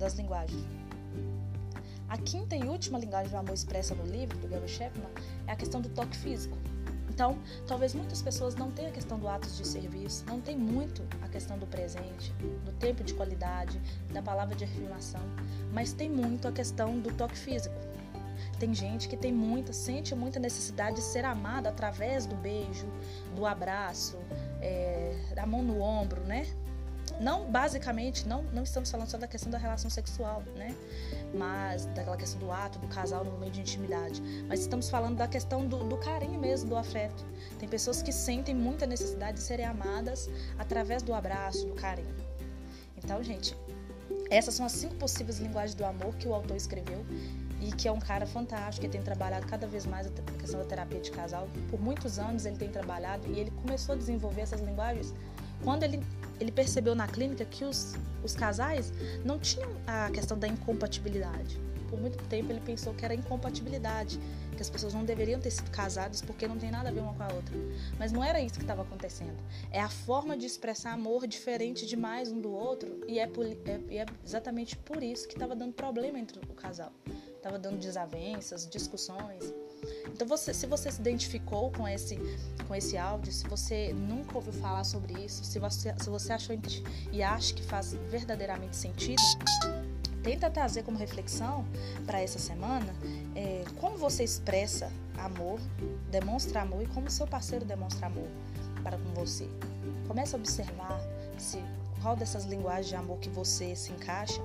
das 0.00 0.14
linguagens. 0.14 0.60
A 2.08 2.18
quinta 2.18 2.56
e 2.56 2.64
última 2.64 2.98
linguagem 2.98 3.30
do 3.30 3.36
amor 3.36 3.54
expressa 3.54 3.94
no 3.94 4.04
livro 4.04 4.36
do 4.38 4.48
Gary 4.48 4.66
Chapman 4.66 5.12
é 5.46 5.52
a 5.52 5.56
questão 5.56 5.80
do 5.80 5.90
toque 5.90 6.16
físico. 6.16 6.58
Então, 7.08 7.38
talvez 7.68 7.94
muitas 7.94 8.20
pessoas 8.20 8.56
não 8.56 8.72
tenham 8.72 8.90
a 8.90 8.92
questão 8.92 9.16
do 9.16 9.28
ato 9.28 9.48
de 9.48 9.64
serviço, 9.64 10.24
não 10.26 10.40
tem 10.40 10.56
muito 10.56 11.04
questão 11.34 11.58
do 11.58 11.66
presente, 11.66 12.32
do 12.64 12.70
tempo 12.78 13.02
de 13.02 13.12
qualidade, 13.12 13.80
da 14.12 14.22
palavra 14.22 14.54
de 14.54 14.62
afirmação, 14.62 15.20
mas 15.72 15.92
tem 15.92 16.08
muito 16.08 16.46
a 16.46 16.52
questão 16.52 17.00
do 17.00 17.12
toque 17.12 17.36
físico. 17.36 17.74
Tem 18.56 18.72
gente 18.72 19.08
que 19.08 19.16
tem 19.16 19.32
muita, 19.32 19.72
sente 19.72 20.14
muita 20.14 20.38
necessidade 20.38 20.96
de 20.96 21.02
ser 21.02 21.24
amada 21.24 21.70
através 21.70 22.24
do 22.24 22.36
beijo, 22.36 22.86
do 23.34 23.44
abraço, 23.44 24.16
é, 24.60 25.16
da 25.34 25.44
mão 25.44 25.60
no 25.60 25.80
ombro, 25.80 26.20
né? 26.22 26.46
Não 27.20 27.50
basicamente 27.50 28.26
não 28.26 28.42
não 28.44 28.62
estamos 28.62 28.90
falando 28.90 29.08
só 29.08 29.16
da 29.16 29.26
questão 29.26 29.50
da 29.50 29.58
relação 29.58 29.90
sexual 29.90 30.42
né? 30.56 30.74
Mas 31.34 31.86
daquela 31.86 32.16
questão 32.16 32.38
do 32.40 32.50
ato 32.50 32.78
do 32.78 32.86
casal 32.86 33.24
no 33.24 33.36
meio 33.38 33.50
de 33.50 33.60
intimidade. 33.60 34.22
Mas 34.48 34.60
estamos 34.60 34.88
falando 34.88 35.16
da 35.16 35.26
questão 35.26 35.66
do, 35.66 35.78
do 35.84 35.96
carinho 35.96 36.38
mesmo 36.38 36.70
do 36.70 36.76
afeto. 36.76 37.24
Tem 37.58 37.68
pessoas 37.68 38.02
que 38.02 38.12
sentem 38.12 38.54
muita 38.54 38.86
necessidade 38.86 39.38
de 39.38 39.42
serem 39.42 39.66
amadas 39.66 40.30
através 40.58 41.02
do 41.02 41.12
abraço 41.12 41.66
do 41.66 41.74
carinho. 41.74 42.14
Então 42.96 43.22
gente 43.22 43.56
essas 44.30 44.54
são 44.54 44.64
as 44.64 44.72
cinco 44.72 44.94
possíveis 44.96 45.38
linguagens 45.38 45.74
do 45.74 45.84
amor 45.84 46.14
que 46.16 46.26
o 46.26 46.34
autor 46.34 46.56
escreveu 46.56 47.04
e 47.60 47.72
que 47.72 47.88
é 47.88 47.92
um 47.92 47.98
cara 47.98 48.26
fantástico, 48.26 48.86
que 48.86 48.92
tem 48.92 49.02
trabalhado 49.02 49.46
cada 49.46 49.66
vez 49.66 49.86
mais 49.86 50.06
a 50.06 50.10
questão 50.38 50.60
da 50.60 50.66
terapia 50.66 51.00
de 51.00 51.10
casal. 51.10 51.48
Por 51.70 51.80
muitos 51.80 52.18
anos 52.18 52.44
ele 52.44 52.56
tem 52.56 52.68
trabalhado 52.68 53.26
e 53.32 53.40
ele 53.40 53.50
começou 53.62 53.94
a 53.94 53.98
desenvolver 53.98 54.42
essas 54.42 54.60
linguagens 54.60 55.14
quando 55.62 55.82
ele 55.82 56.04
ele 56.40 56.52
percebeu 56.52 56.94
na 56.94 57.06
clínica 57.06 57.44
que 57.44 57.64
os, 57.64 57.94
os 58.22 58.34
casais 58.34 58.92
não 59.24 59.38
tinham 59.38 59.70
a 59.86 60.10
questão 60.10 60.38
da 60.38 60.48
incompatibilidade. 60.48 61.60
Por 61.88 62.00
muito 62.00 62.18
tempo 62.24 62.50
ele 62.50 62.60
pensou 62.60 62.92
que 62.92 63.04
era 63.04 63.14
incompatibilidade, 63.14 64.18
que 64.54 64.62
as 64.62 64.70
pessoas 64.70 64.94
não 64.94 65.04
deveriam 65.04 65.40
ter 65.40 65.50
sido 65.50 65.70
casadas 65.70 66.20
porque 66.20 66.46
não 66.46 66.58
tem 66.58 66.70
nada 66.70 66.88
a 66.88 66.92
ver 66.92 67.00
uma 67.00 67.14
com 67.14 67.22
a 67.22 67.32
outra. 67.32 67.54
Mas 67.98 68.10
não 68.10 68.24
era 68.24 68.40
isso 68.40 68.54
que 68.54 68.62
estava 68.62 68.82
acontecendo. 68.82 69.36
É 69.70 69.80
a 69.80 69.88
forma 69.88 70.36
de 70.36 70.46
expressar 70.46 70.92
amor 70.92 71.26
diferente 71.26 71.86
demais 71.86 72.32
um 72.32 72.40
do 72.40 72.52
outro 72.52 73.00
e 73.06 73.18
é, 73.18 73.26
por, 73.26 73.46
é, 73.46 73.54
é 73.90 74.06
exatamente 74.24 74.76
por 74.76 75.02
isso 75.02 75.28
que 75.28 75.34
estava 75.34 75.54
dando 75.54 75.72
problema 75.72 76.18
entre 76.18 76.38
o 76.38 76.54
casal. 76.54 76.92
Estava 77.36 77.58
dando 77.58 77.78
desavenças, 77.78 78.68
discussões. 78.68 79.52
Então, 80.06 80.26
você, 80.26 80.54
se 80.54 80.66
você 80.66 80.90
se 80.90 81.00
identificou 81.00 81.70
com 81.72 81.86
esse, 81.86 82.18
com 82.66 82.74
esse 82.74 82.96
áudio, 82.96 83.32
se 83.32 83.46
você 83.46 83.92
nunca 83.92 84.36
ouviu 84.36 84.52
falar 84.52 84.84
sobre 84.84 85.12
isso, 85.24 85.44
se 85.44 85.58
você, 85.58 85.94
se 85.98 86.10
você 86.10 86.32
achou 86.32 86.56
e 87.12 87.22
acha 87.22 87.54
que 87.54 87.62
faz 87.62 87.94
verdadeiramente 88.10 88.76
sentido, 88.76 89.22
tenta 90.22 90.50
trazer 90.50 90.82
como 90.82 90.98
reflexão 90.98 91.66
para 92.06 92.20
essa 92.20 92.38
semana 92.38 92.94
é, 93.34 93.64
como 93.80 93.96
você 93.96 94.24
expressa 94.24 94.90
amor, 95.18 95.60
demonstra 96.10 96.62
amor 96.62 96.82
e 96.82 96.86
como 96.86 97.10
seu 97.10 97.26
parceiro 97.26 97.64
demonstra 97.64 98.06
amor 98.06 98.28
para 98.82 98.96
com 98.96 99.10
você. 99.14 99.48
Comece 100.08 100.34
a 100.34 100.38
observar 100.38 101.00
se, 101.38 101.58
qual 102.00 102.16
dessas 102.16 102.44
linguagens 102.44 102.88
de 102.88 102.96
amor 102.96 103.18
que 103.18 103.28
você 103.28 103.76
se 103.76 103.92
encaixa 103.92 104.40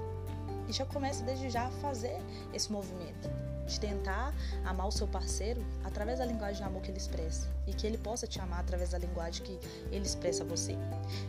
e 0.67 0.74
já 0.74 0.86
comece 0.86 1.24
desde 1.24 1.50
já 1.50 1.65
a 1.65 1.72
fazer 1.72 2.17
esse 2.53 2.72
movimento 2.72 3.29
de 3.69 3.79
tentar 3.79 4.33
amar 4.65 4.88
o 4.88 4.91
seu 4.91 5.07
parceiro 5.07 5.63
através 5.83 6.19
da 6.19 6.25
linguagem 6.25 6.57
de 6.57 6.63
amor 6.63 6.81
que 6.81 6.89
ele 6.89 6.97
expressa 6.97 7.47
e 7.67 7.73
que 7.73 7.85
ele 7.85 7.97
possa 7.97 8.25
te 8.25 8.41
amar 8.41 8.59
através 8.59 8.89
da 8.89 8.97
linguagem 8.97 9.43
que 9.43 9.59
ele 9.91 10.05
expressa 10.05 10.43
a 10.43 10.45
você. 10.45 10.75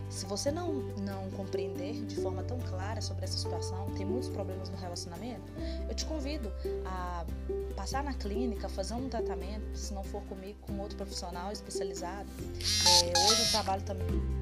Se 0.09 0.25
você 0.26 0.50
não, 0.50 0.73
não 0.73 1.30
compreender 1.32 2.04
de 2.06 2.16
forma 2.16 2.42
tão 2.42 2.59
clara 2.59 3.00
sobre 3.00 3.25
essa 3.25 3.37
situação, 3.37 3.90
tem 3.90 4.06
muitos 4.06 4.30
problemas 4.30 4.70
no 4.70 4.76
relacionamento, 4.76 5.52
eu 5.88 5.94
te 5.94 6.06
convido 6.06 6.50
a 6.87 7.25
passar 7.76 8.02
na 8.02 8.14
clínica, 8.14 8.68
fazer 8.68 8.94
um 8.94 9.09
tratamento, 9.09 9.76
se 9.76 9.92
não 9.92 10.02
for 10.02 10.23
comigo, 10.25 10.59
com 10.62 10.78
outro 10.78 10.97
profissional 10.97 11.52
especializado. 11.52 12.28
É, 13.04 13.26
hoje 13.26 13.42
eu 13.42 13.50
trabalho 13.50 13.82
também. 13.82 14.40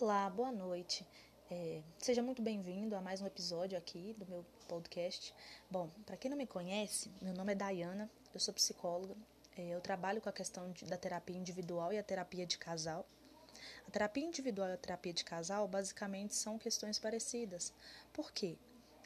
Olá, 0.00 0.30
boa 0.30 0.52
noite. 0.52 1.06
É, 1.48 1.80
seja 1.98 2.24
muito 2.24 2.42
bem-vindo 2.42 2.96
a 2.96 3.00
mais 3.00 3.20
um 3.20 3.26
episódio 3.26 3.78
aqui 3.78 4.12
do 4.18 4.26
meu 4.26 4.44
podcast. 4.66 5.32
Bom, 5.70 5.88
para 6.04 6.16
quem 6.16 6.28
não 6.28 6.36
me 6.36 6.44
conhece, 6.46 7.08
meu 7.22 7.32
nome 7.32 7.52
é 7.52 7.54
Dayana, 7.54 8.10
eu 8.34 8.40
sou 8.40 8.52
psicóloga, 8.52 9.14
é, 9.56 9.68
eu 9.68 9.80
trabalho 9.80 10.20
com 10.20 10.28
a 10.28 10.32
questão 10.32 10.72
de, 10.72 10.84
da 10.86 10.96
terapia 10.96 11.36
individual 11.36 11.92
e 11.92 11.98
a 11.98 12.02
terapia 12.02 12.44
de 12.44 12.58
casal. 12.58 13.06
A 13.86 13.90
terapia 13.92 14.24
individual 14.24 14.70
e 14.70 14.72
a 14.72 14.76
terapia 14.76 15.12
de 15.12 15.24
casal 15.24 15.68
basicamente 15.68 16.34
são 16.34 16.58
questões 16.58 16.98
parecidas. 16.98 17.72
Por 18.12 18.32
quê? 18.32 18.56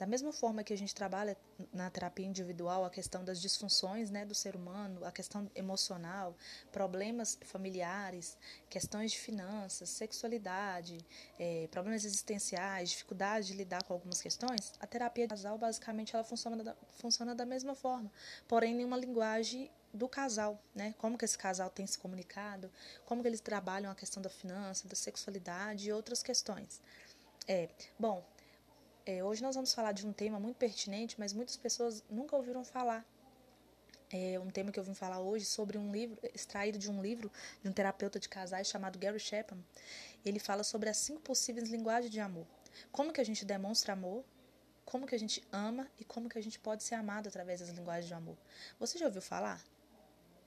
Da 0.01 0.07
mesma 0.07 0.33
forma 0.33 0.65
que 0.65 0.73
a 0.73 0.79
gente 0.79 0.95
trabalha 0.95 1.37
na 1.71 1.91
terapia 1.91 2.25
individual 2.25 2.87
a 2.87 2.91
questão 2.91 3.23
das 3.23 3.39
disfunções 3.39 4.11
né, 4.11 4.25
do 4.25 4.35
ser 4.35 4.57
humano, 4.57 5.05
a 5.05 5.13
questão 5.13 5.47
emocional, 5.55 6.35
problemas 6.73 7.39
familiares, 7.45 8.35
questões 8.71 9.13
de 9.13 9.19
finanças, 9.19 9.91
sexualidade, 9.91 10.97
é, 11.39 11.69
problemas 11.71 12.07
existenciais, 12.07 12.89
dificuldade 12.89 13.49
de 13.49 13.53
lidar 13.53 13.83
com 13.85 13.93
algumas 13.93 14.23
questões, 14.23 14.73
a 14.81 14.87
terapia 14.87 15.27
de 15.27 15.35
casal 15.35 15.59
basicamente 15.59 16.17
ela 16.17 16.25
funciona 16.25 16.65
da, 16.65 16.75
funciona 16.93 17.35
da 17.35 17.45
mesma 17.45 17.75
forma, 17.75 18.11
porém 18.49 18.81
em 18.81 18.85
uma 18.87 18.97
linguagem 18.97 19.71
do 19.93 20.09
casal, 20.09 20.59
né? 20.75 20.95
Como 20.97 21.19
que 21.19 21.27
esse 21.27 21.37
casal 21.37 21.69
tem 21.69 21.87
se 21.87 21.99
comunicado, 21.99 22.73
como 23.05 23.21
que 23.21 23.29
eles 23.29 23.41
trabalham 23.43 23.91
a 23.91 23.95
questão 23.95 24.23
da 24.23 24.31
finança, 24.31 24.89
da 24.89 24.97
sexualidade 24.97 25.91
e 25.91 25.93
outras 25.93 26.23
questões. 26.23 26.81
É, 27.47 27.69
bom, 27.99 28.25
é, 29.07 29.25
hoje 29.25 29.43
nós 29.43 29.55
vamos 29.55 29.73
falar 29.73 29.93
de 29.93 30.07
um 30.07 30.13
tema 30.13 30.39
muito 30.39 30.57
pertinente, 30.57 31.17
mas 31.19 31.33
muitas 31.33 31.57
pessoas 31.57 32.03
nunca 32.11 32.37
ouviram 32.37 32.65
falar. 32.65 33.05
É 34.13 34.39
um 34.41 34.51
tema 34.51 34.73
que 34.73 34.81
eu 34.81 34.85
vim 34.85 34.95
falar 34.95 35.21
hoje 35.21 35.45
sobre 35.45 35.79
um 35.79 35.93
livro, 35.93 36.19
extraído 36.35 36.79
de 36.79 36.91
um 36.91 37.01
livro 37.01 37.31
de 37.63 37.69
um 37.69 37.73
terapeuta 37.73 38.19
de 38.19 38.29
casais 38.29 38.69
chamado 38.69 38.99
Gary 38.99 39.21
Chapman. 39.21 39.65
Ele 40.25 40.41
fala 40.41 40.65
sobre 40.65 40.89
as 40.89 40.97
cinco 40.97 41.21
possíveis 41.21 41.69
linguagens 41.69 42.11
de 42.11 42.19
amor. 42.19 42.47
Como 42.91 43.13
que 43.13 43.21
a 43.21 43.25
gente 43.25 43.45
demonstra 43.45 43.93
amor, 43.93 44.25
como 44.85 45.07
que 45.07 45.15
a 45.15 45.19
gente 45.19 45.47
ama 45.53 45.89
e 45.99 46.05
como 46.05 46.29
que 46.29 46.37
a 46.37 46.43
gente 46.43 46.59
pode 46.59 46.83
ser 46.83 46.97
amado 46.97 47.29
através 47.29 47.61
das 47.61 47.69
linguagens 47.69 48.09
de 48.09 48.15
amor. 48.15 48.37
Você 48.81 48.99
já 48.99 49.07
ouviu 49.07 49.23
falar? 49.23 49.63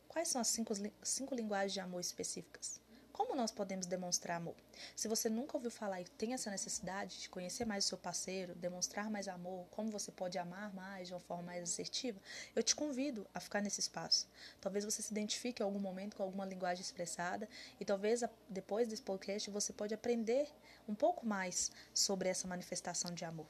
Quais 0.10 0.28
são 0.28 0.42
as 0.42 0.50
cinco, 0.50 0.74
cinco 1.02 1.34
linguagens 1.34 1.72
de 1.72 1.80
amor 1.80 2.02
específicas? 2.02 2.83
Como 3.13 3.36
nós 3.36 3.51
podemos 3.51 3.86
demonstrar 3.86 4.38
amor? 4.38 4.55
Se 4.96 5.08
você 5.08 5.29
nunca 5.29 5.55
ouviu 5.55 5.70
falar 5.70 6.01
e 6.01 6.05
tem 6.05 6.34
essa 6.34 6.50
necessidade 6.50 7.22
de 7.22 7.29
conhecer 7.29 7.63
mais 7.63 7.86
o 7.86 7.88
seu 7.88 7.98
parceiro, 7.98 8.55
demonstrar 8.55 9.08
mais 9.08 9.27
amor, 9.27 9.67
como 9.70 9.91
você 9.91 10.12
pode 10.12 10.39
amar 10.39 10.74
mais 10.74 11.10
de 11.10 11.13
uma 11.13 11.20
forma 11.20 11.43
mais 11.43 11.62
assertiva, 11.62 12.20
eu 12.55 12.63
te 12.63 12.75
convido 12.75 13.27
a 13.32 13.39
ficar 13.39 13.62
nesse 13.62 13.79
espaço. 13.79 14.27
Talvez 14.60 14.84
você 14.84 15.03
se 15.03 15.12
identifique 15.12 15.62
em 15.62 15.65
algum 15.65 15.79
momento 15.79 16.17
com 16.17 16.24
alguma 16.24 16.43
linguagem 16.43 16.82
expressada 16.82 17.48
e 17.79 17.86
talvez 17.86 18.24
depois 18.50 18.88
desse 18.88 19.03
podcast 19.03 19.48
você 19.51 19.72
pode 19.72 19.93
aprender 19.93 20.51
um 20.89 20.96
pouco 20.96 21.24
mais 21.24 21.72
sobre 21.93 22.29
essa 22.29 22.48
manifestação 22.48 23.13
de 23.13 23.24
amor. 23.24 23.46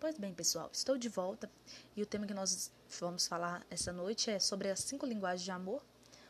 Pois 0.00 0.16
bem, 0.16 0.32
pessoal, 0.32 0.70
estou 0.72 0.96
de 0.96 1.10
volta 1.10 1.50
e 1.94 2.02
o 2.02 2.06
tema 2.06 2.26
que 2.26 2.32
nós 2.32 2.72
vamos 2.98 3.26
falar 3.26 3.66
essa 3.68 3.92
noite 3.92 4.30
é 4.30 4.38
sobre 4.38 4.70
as 4.70 4.80
cinco 4.80 5.04
linguagens 5.04 5.44
de 5.44 5.50
amor 5.50 5.84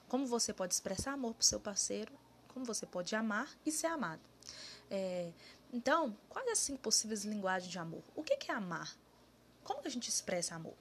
como 0.09 0.27
você 0.27 0.53
pode 0.53 0.75
expressar 0.75 1.13
amor 1.13 1.35
para 1.35 1.43
o 1.43 1.45
seu 1.45 1.61
parceiro, 1.61 2.13
como 2.49 2.65
você 2.65 2.87
pode 2.87 3.15
amar 3.15 3.49
e 3.65 3.71
ser 3.71 3.89
amado. 3.89 4.23
É, 4.91 5.33
então, 5.73 6.17
quais 6.29 6.49
as 6.49 6.59
cinco 6.59 6.81
possíveis 6.81 7.25
linguagens 7.25 7.71
de 7.71 7.79
amor? 7.79 8.03
O 8.17 8.23
que 8.23 8.51
é 8.51 8.55
amar? 8.55 8.97
Como 9.63 9.83
a 9.85 9.89
gente 9.91 10.09
expressa 10.09 10.55
amor? 10.55 10.75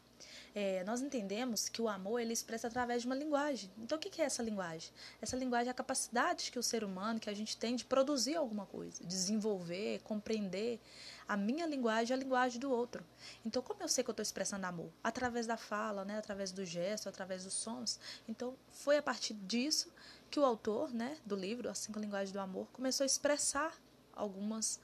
É, 0.55 0.83
nós 0.83 1.01
entendemos 1.01 1.69
que 1.69 1.81
o 1.81 1.87
amor 1.87 2.19
ele 2.19 2.33
expressa 2.33 2.67
através 2.67 3.01
de 3.01 3.07
uma 3.07 3.15
linguagem. 3.15 3.69
Então, 3.77 3.97
o 3.97 4.01
que 4.01 4.21
é 4.21 4.25
essa 4.25 4.41
linguagem? 4.41 4.91
Essa 5.21 5.35
linguagem 5.35 5.67
é 5.67 5.71
a 5.71 5.73
capacidade 5.73 6.51
que 6.51 6.57
o 6.57 6.63
ser 6.63 6.83
humano, 6.83 7.19
que 7.19 7.29
a 7.29 7.33
gente 7.33 7.55
tem 7.55 7.75
de 7.75 7.85
produzir 7.85 8.35
alguma 8.35 8.65
coisa, 8.65 9.03
desenvolver, 9.03 10.01
compreender 10.03 10.79
a 11.27 11.35
minha 11.35 11.65
linguagem 11.65 12.11
e 12.11 12.13
a 12.13 12.21
linguagem 12.21 12.59
do 12.59 12.71
outro. 12.71 13.05
Então, 13.45 13.61
como 13.61 13.83
eu 13.83 13.87
sei 13.87 14.03
que 14.03 14.09
eu 14.09 14.13
estou 14.13 14.23
expressando 14.23 14.65
amor? 14.65 14.89
Através 15.03 15.45
da 15.45 15.57
fala, 15.57 16.05
né? 16.05 16.17
através 16.17 16.51
do 16.51 16.65
gesto, 16.65 17.09
através 17.09 17.43
dos 17.43 17.53
sons. 17.53 17.99
Então, 18.27 18.55
foi 18.69 18.97
a 18.97 19.01
partir 19.01 19.33
disso 19.33 19.91
que 20.31 20.39
o 20.39 20.45
autor 20.45 20.93
né, 20.93 21.17
do 21.25 21.35
livro, 21.35 21.69
As 21.69 21.79
Cinco 21.79 21.99
Linguagens 21.99 22.31
do 22.31 22.39
Amor, 22.39 22.67
começou 22.71 23.03
a 23.03 23.05
expressar 23.05 23.73
algumas 24.15 24.79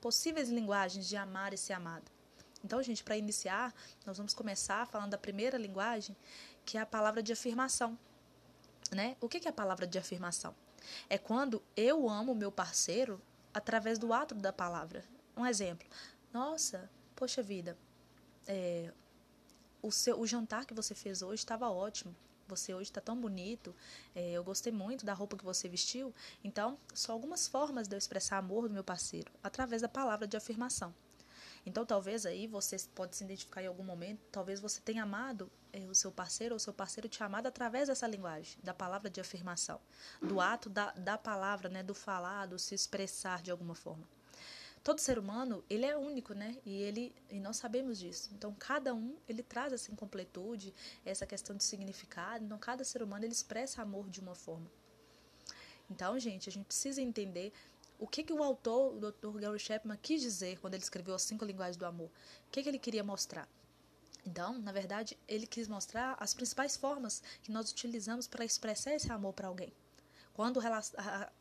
possíveis 0.00 0.48
linguagens 0.48 1.06
de 1.06 1.16
amar 1.16 1.52
e 1.52 1.58
ser 1.58 1.74
amado. 1.74 2.10
Então, 2.64 2.82
gente, 2.82 3.02
para 3.02 3.16
iniciar, 3.16 3.74
nós 4.04 4.16
vamos 4.16 4.34
começar 4.34 4.86
falando 4.86 5.10
da 5.10 5.18
primeira 5.18 5.56
linguagem, 5.56 6.16
que 6.64 6.76
é 6.76 6.80
a 6.80 6.86
palavra 6.86 7.22
de 7.22 7.32
afirmação. 7.32 7.98
Né? 8.92 9.16
O 9.20 9.28
que 9.28 9.46
é 9.46 9.50
a 9.50 9.52
palavra 9.52 9.86
de 9.86 9.98
afirmação? 9.98 10.54
É 11.08 11.16
quando 11.16 11.62
eu 11.76 12.08
amo 12.08 12.34
meu 12.34 12.50
parceiro 12.50 13.20
através 13.52 13.98
do 13.98 14.12
ato 14.12 14.34
da 14.34 14.52
palavra. 14.52 15.04
Um 15.36 15.46
exemplo. 15.46 15.88
Nossa, 16.32 16.90
poxa 17.16 17.42
vida, 17.42 17.76
é, 18.46 18.92
o, 19.82 19.90
seu, 19.90 20.18
o 20.18 20.26
jantar 20.26 20.64
que 20.64 20.74
você 20.74 20.94
fez 20.94 21.22
hoje 21.22 21.42
estava 21.42 21.68
ótimo. 21.70 22.14
Você 22.48 22.74
hoje 22.74 22.90
está 22.90 23.00
tão 23.00 23.16
bonito. 23.16 23.74
É, 24.14 24.32
eu 24.32 24.42
gostei 24.42 24.72
muito 24.72 25.06
da 25.06 25.14
roupa 25.14 25.36
que 25.36 25.44
você 25.44 25.68
vestiu. 25.68 26.12
Então, 26.42 26.76
são 26.92 27.14
algumas 27.14 27.46
formas 27.46 27.86
de 27.86 27.94
eu 27.94 27.98
expressar 27.98 28.38
amor 28.38 28.68
do 28.68 28.74
meu 28.74 28.82
parceiro 28.82 29.30
através 29.42 29.82
da 29.82 29.88
palavra 29.88 30.26
de 30.26 30.36
afirmação. 30.36 30.92
Então, 31.64 31.84
talvez 31.84 32.24
aí 32.24 32.46
você 32.46 32.76
pode 32.94 33.16
se 33.16 33.24
identificar 33.24 33.62
em 33.62 33.66
algum 33.66 33.84
momento, 33.84 34.20
talvez 34.32 34.60
você 34.60 34.80
tenha 34.80 35.02
amado 35.02 35.50
eh, 35.72 35.86
o 35.86 35.94
seu 35.94 36.10
parceiro 36.10 36.54
ou 36.54 36.58
seu 36.58 36.72
parceiro 36.72 37.08
te 37.08 37.22
amado 37.22 37.46
através 37.46 37.88
dessa 37.88 38.06
linguagem, 38.06 38.58
da 38.62 38.72
palavra 38.72 39.10
de 39.10 39.20
afirmação, 39.20 39.80
do 40.22 40.40
ato 40.40 40.70
da, 40.70 40.92
da 40.92 41.18
palavra, 41.18 41.68
né, 41.68 41.82
do 41.82 41.94
falar, 41.94 42.46
do 42.46 42.58
se 42.58 42.74
expressar 42.74 43.42
de 43.42 43.50
alguma 43.50 43.74
forma. 43.74 44.08
Todo 44.82 44.98
ser 44.98 45.18
humano, 45.18 45.62
ele 45.68 45.84
é 45.84 45.94
único, 45.94 46.32
né? 46.32 46.56
E 46.64 46.74
ele 46.80 47.14
e 47.28 47.38
nós 47.38 47.58
sabemos 47.58 47.98
disso. 47.98 48.30
Então, 48.32 48.54
cada 48.58 48.94
um, 48.94 49.14
ele 49.28 49.42
traz 49.42 49.74
essa 49.74 49.92
incompletude, 49.92 50.72
essa 51.04 51.26
questão 51.26 51.54
de 51.54 51.62
significado. 51.62 52.42
Então, 52.42 52.56
cada 52.56 52.82
ser 52.82 53.02
humano 53.02 53.26
ele 53.26 53.32
expressa 53.32 53.82
amor 53.82 54.08
de 54.08 54.20
uma 54.20 54.34
forma. 54.34 54.70
Então, 55.90 56.18
gente, 56.18 56.48
a 56.48 56.52
gente 56.52 56.64
precisa 56.64 57.02
entender 57.02 57.52
o 58.00 58.06
que, 58.06 58.24
que 58.24 58.32
o 58.32 58.42
autor, 58.42 58.94
o 58.94 59.12
Dr. 59.12 59.38
Gary 59.38 59.58
Chapman, 59.58 59.98
quis 60.00 60.22
dizer 60.22 60.58
quando 60.58 60.72
ele 60.72 60.82
escreveu 60.82 61.14
As 61.14 61.22
Cinco 61.22 61.44
Linguagens 61.44 61.76
do 61.76 61.84
Amor. 61.84 62.06
O 62.06 62.50
que, 62.50 62.62
que 62.62 62.68
ele 62.68 62.78
queria 62.78 63.04
mostrar? 63.04 63.46
Então, 64.26 64.58
na 64.58 64.72
verdade, 64.72 65.18
ele 65.28 65.46
quis 65.46 65.68
mostrar 65.68 66.16
as 66.18 66.32
principais 66.32 66.78
formas 66.78 67.22
que 67.42 67.52
nós 67.52 67.70
utilizamos 67.70 68.26
para 68.26 68.42
expressar 68.42 68.94
esse 68.94 69.12
amor 69.12 69.34
para 69.34 69.48
alguém. 69.48 69.70
Quando 70.32 70.60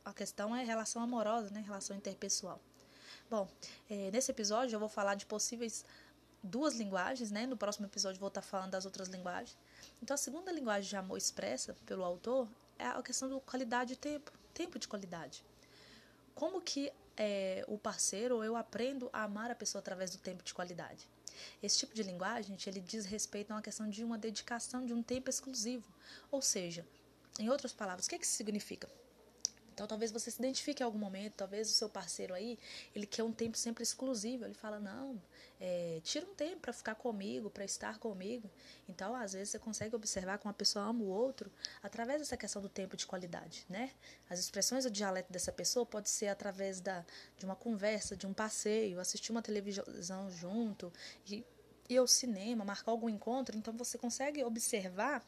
a 0.03 0.13
questão 0.13 0.53
é 0.53 0.63
relação 0.65 1.01
amorosa, 1.01 1.49
né? 1.49 1.61
relação 1.61 1.95
interpessoal. 1.95 2.59
Bom, 3.29 3.47
é, 3.89 4.11
nesse 4.11 4.31
episódio 4.31 4.75
eu 4.75 4.79
vou 4.79 4.89
falar 4.89 5.15
de 5.15 5.25
possíveis 5.25 5.85
duas 6.43 6.75
linguagens, 6.75 7.31
né? 7.31 7.45
No 7.45 7.55
próximo 7.55 7.85
episódio 7.85 8.19
vou 8.19 8.27
estar 8.27 8.41
falando 8.41 8.71
das 8.71 8.83
outras 8.83 9.07
linguagens. 9.07 9.57
Então, 10.03 10.13
a 10.13 10.17
segunda 10.17 10.51
linguagem 10.51 10.89
de 10.89 10.95
amor 10.97 11.17
expressa 11.17 11.73
pelo 11.85 12.03
autor 12.03 12.49
é 12.77 12.87
a 12.87 13.01
questão 13.01 13.29
do 13.29 13.39
qualidade 13.39 13.93
de 13.93 13.99
tempo, 13.99 14.31
tempo 14.53 14.77
de 14.77 14.87
qualidade 14.87 15.43
como 16.39 16.61
que 16.61 16.89
é, 17.17 17.65
o 17.67 17.77
parceiro 17.77 18.37
ou 18.37 18.45
eu 18.45 18.55
aprendo 18.55 19.09
a 19.11 19.23
amar 19.23 19.51
a 19.51 19.55
pessoa 19.55 19.81
através 19.81 20.09
do 20.11 20.19
tempo 20.19 20.41
de 20.41 20.53
qualidade. 20.53 21.05
Esse 21.61 21.79
tipo 21.79 21.93
de 21.93 22.01
linguagem, 22.01 22.51
gente, 22.51 22.69
ele 22.69 22.79
diz 22.79 23.03
respeito 23.05 23.51
a 23.51 23.55
uma 23.55 23.61
questão 23.61 23.89
de 23.89 24.05
uma 24.05 24.17
dedicação 24.17 24.85
de 24.85 24.93
um 24.93 25.03
tempo 25.03 25.29
exclusivo. 25.29 25.93
Ou 26.31 26.41
seja, 26.41 26.87
em 27.37 27.49
outras 27.49 27.73
palavras, 27.73 28.05
o 28.05 28.09
que, 28.09 28.17
que 28.17 28.25
isso 28.25 28.37
significa? 28.37 28.89
Então, 29.79 29.87
talvez 29.87 30.11
você 30.11 30.29
se 30.29 30.37
identifique 30.39 30.83
em 30.83 30.85
algum 30.85 30.99
momento, 30.99 31.35
talvez 31.37 31.71
o 31.71 31.73
seu 31.73 31.87
parceiro 31.87 32.33
aí, 32.33 32.59
ele 32.93 33.05
quer 33.05 33.23
um 33.23 33.31
tempo 33.31 33.57
sempre 33.57 33.81
exclusivo. 33.81 34.43
Ele 34.43 34.53
fala, 34.53 34.77
não, 34.77 35.17
é, 35.57 36.01
tira 36.03 36.25
um 36.25 36.35
tempo 36.35 36.59
para 36.59 36.73
ficar 36.73 36.95
comigo, 36.95 37.49
para 37.49 37.63
estar 37.63 37.97
comigo. 37.97 38.51
Então, 38.89 39.15
às 39.15 39.31
vezes, 39.31 39.51
você 39.51 39.57
consegue 39.57 39.95
observar 39.95 40.37
como 40.37 40.51
a 40.51 40.53
pessoa 40.53 40.83
ama 40.83 41.01
o 41.01 41.07
outro 41.07 41.49
através 41.81 42.19
dessa 42.19 42.35
questão 42.35 42.61
do 42.61 42.67
tempo 42.67 42.97
de 42.97 43.07
qualidade, 43.07 43.65
né? 43.69 43.91
As 44.29 44.37
expressões 44.37 44.83
do 44.83 44.91
dialeto 44.91 45.31
dessa 45.31 45.49
pessoa 45.53 45.85
pode 45.85 46.09
ser 46.09 46.27
através 46.27 46.81
da, 46.81 47.05
de 47.37 47.45
uma 47.45 47.55
conversa, 47.55 48.17
de 48.17 48.27
um 48.27 48.33
passeio, 48.33 48.99
assistir 48.99 49.31
uma 49.31 49.41
televisão 49.41 50.29
junto, 50.29 50.91
e 51.25 51.45
ir 51.87 51.97
ao 51.97 52.05
cinema, 52.05 52.65
marcar 52.65 52.91
algum 52.91 53.07
encontro. 53.07 53.57
Então, 53.57 53.73
você 53.77 53.97
consegue 53.97 54.43
observar 54.43 55.25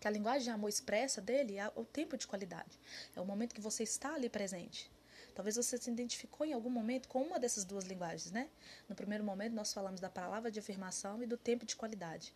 que 0.00 0.06
a 0.06 0.10
linguagem 0.10 0.44
de 0.44 0.50
amor 0.50 0.68
expressa 0.68 1.20
dele 1.20 1.58
é 1.58 1.70
o 1.74 1.84
tempo 1.84 2.16
de 2.16 2.26
qualidade. 2.26 2.78
É 3.14 3.20
o 3.20 3.24
momento 3.24 3.54
que 3.54 3.60
você 3.60 3.82
está 3.82 4.14
ali 4.14 4.28
presente. 4.28 4.90
Talvez 5.34 5.56
você 5.56 5.76
se 5.76 5.90
identificou 5.90 6.46
em 6.46 6.52
algum 6.54 6.70
momento 6.70 7.08
com 7.08 7.22
uma 7.22 7.38
dessas 7.38 7.64
duas 7.64 7.84
linguagens, 7.84 8.30
né? 8.30 8.48
No 8.88 8.94
primeiro 8.94 9.22
momento 9.22 9.52
nós 9.52 9.72
falamos 9.72 10.00
da 10.00 10.08
palavra 10.08 10.50
de 10.50 10.58
afirmação 10.58 11.22
e 11.22 11.26
do 11.26 11.36
tempo 11.36 11.66
de 11.66 11.76
qualidade. 11.76 12.34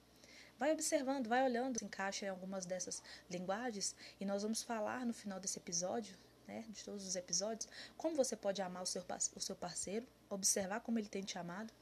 Vai 0.59 0.73
observando, 0.73 1.27
vai 1.27 1.43
olhando, 1.43 1.79
se 1.79 1.85
encaixa 1.87 2.27
em 2.27 2.29
algumas 2.29 2.67
dessas 2.67 3.03
linguagens 3.31 3.97
e 4.21 4.27
nós 4.27 4.43
vamos 4.43 4.63
falar 4.63 5.07
no 5.07 5.15
final 5.15 5.41
desse 5.41 5.59
episódio, 5.59 6.15
né, 6.47 6.67
de 6.69 6.85
todos 6.85 7.07
os 7.07 7.17
episódios, 7.17 7.67
como 7.97 8.15
você 8.15 8.37
pode 8.37 8.61
amar 8.61 8.83
o 8.83 8.87
seu, 8.87 9.03
o 9.35 9.41
seu 9.41 9.57
parceiro, 9.57 10.07
observar 10.29 10.81
como 10.81 10.99
ele 10.99 11.09
tem 11.09 11.23
te 11.23 11.39
amado, 11.39 11.73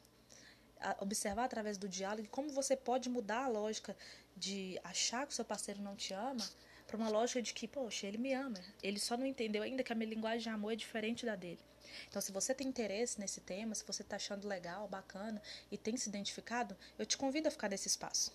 observar 1.01 1.45
através 1.45 1.77
do 1.77 1.89
diálogo 1.89 2.29
como 2.29 2.51
você 2.51 2.77
pode 2.77 3.09
mudar 3.09 3.45
a 3.45 3.49
lógica 3.49 3.97
de 4.37 4.79
achar 4.85 5.27
que 5.27 5.33
o 5.33 5.37
seu 5.37 5.45
parceiro 5.45 5.81
não 5.83 5.97
te 5.97 6.15
ama 6.15 6.45
para 6.87 6.97
uma 6.97 7.09
lógica 7.09 7.43
de 7.43 7.53
que, 7.53 7.69
poxa, 7.69 8.07
ele 8.07 8.17
me 8.17 8.33
ama. 8.33 8.59
Ele 8.83 8.99
só 8.99 9.17
não 9.17 9.27
entendeu 9.27 9.63
ainda 9.63 9.83
que 9.83 9.93
a 9.93 9.97
minha 9.97 10.09
linguagem 10.09 10.41
de 10.41 10.49
amor 10.49 10.73
é 10.73 10.77
diferente 10.77 11.27
da 11.27 11.37
dele. 11.37 11.61
Então, 12.09 12.21
se 12.21 12.33
você 12.33 12.55
tem 12.55 12.67
interesse 12.67 13.21
nesse 13.21 13.41
tema, 13.41 13.75
se 13.75 13.85
você 13.85 14.03
está 14.03 14.17
achando 14.17 14.49
legal, 14.49 14.89
bacana 14.89 15.41
e 15.71 15.77
tem 15.77 15.97
se 15.97 16.09
identificado, 16.09 16.77
eu 16.99 17.05
te 17.05 17.17
convido 17.17 17.49
a 17.49 17.51
ficar 17.51 17.69
nesse 17.69 17.89
espaço. 17.89 18.33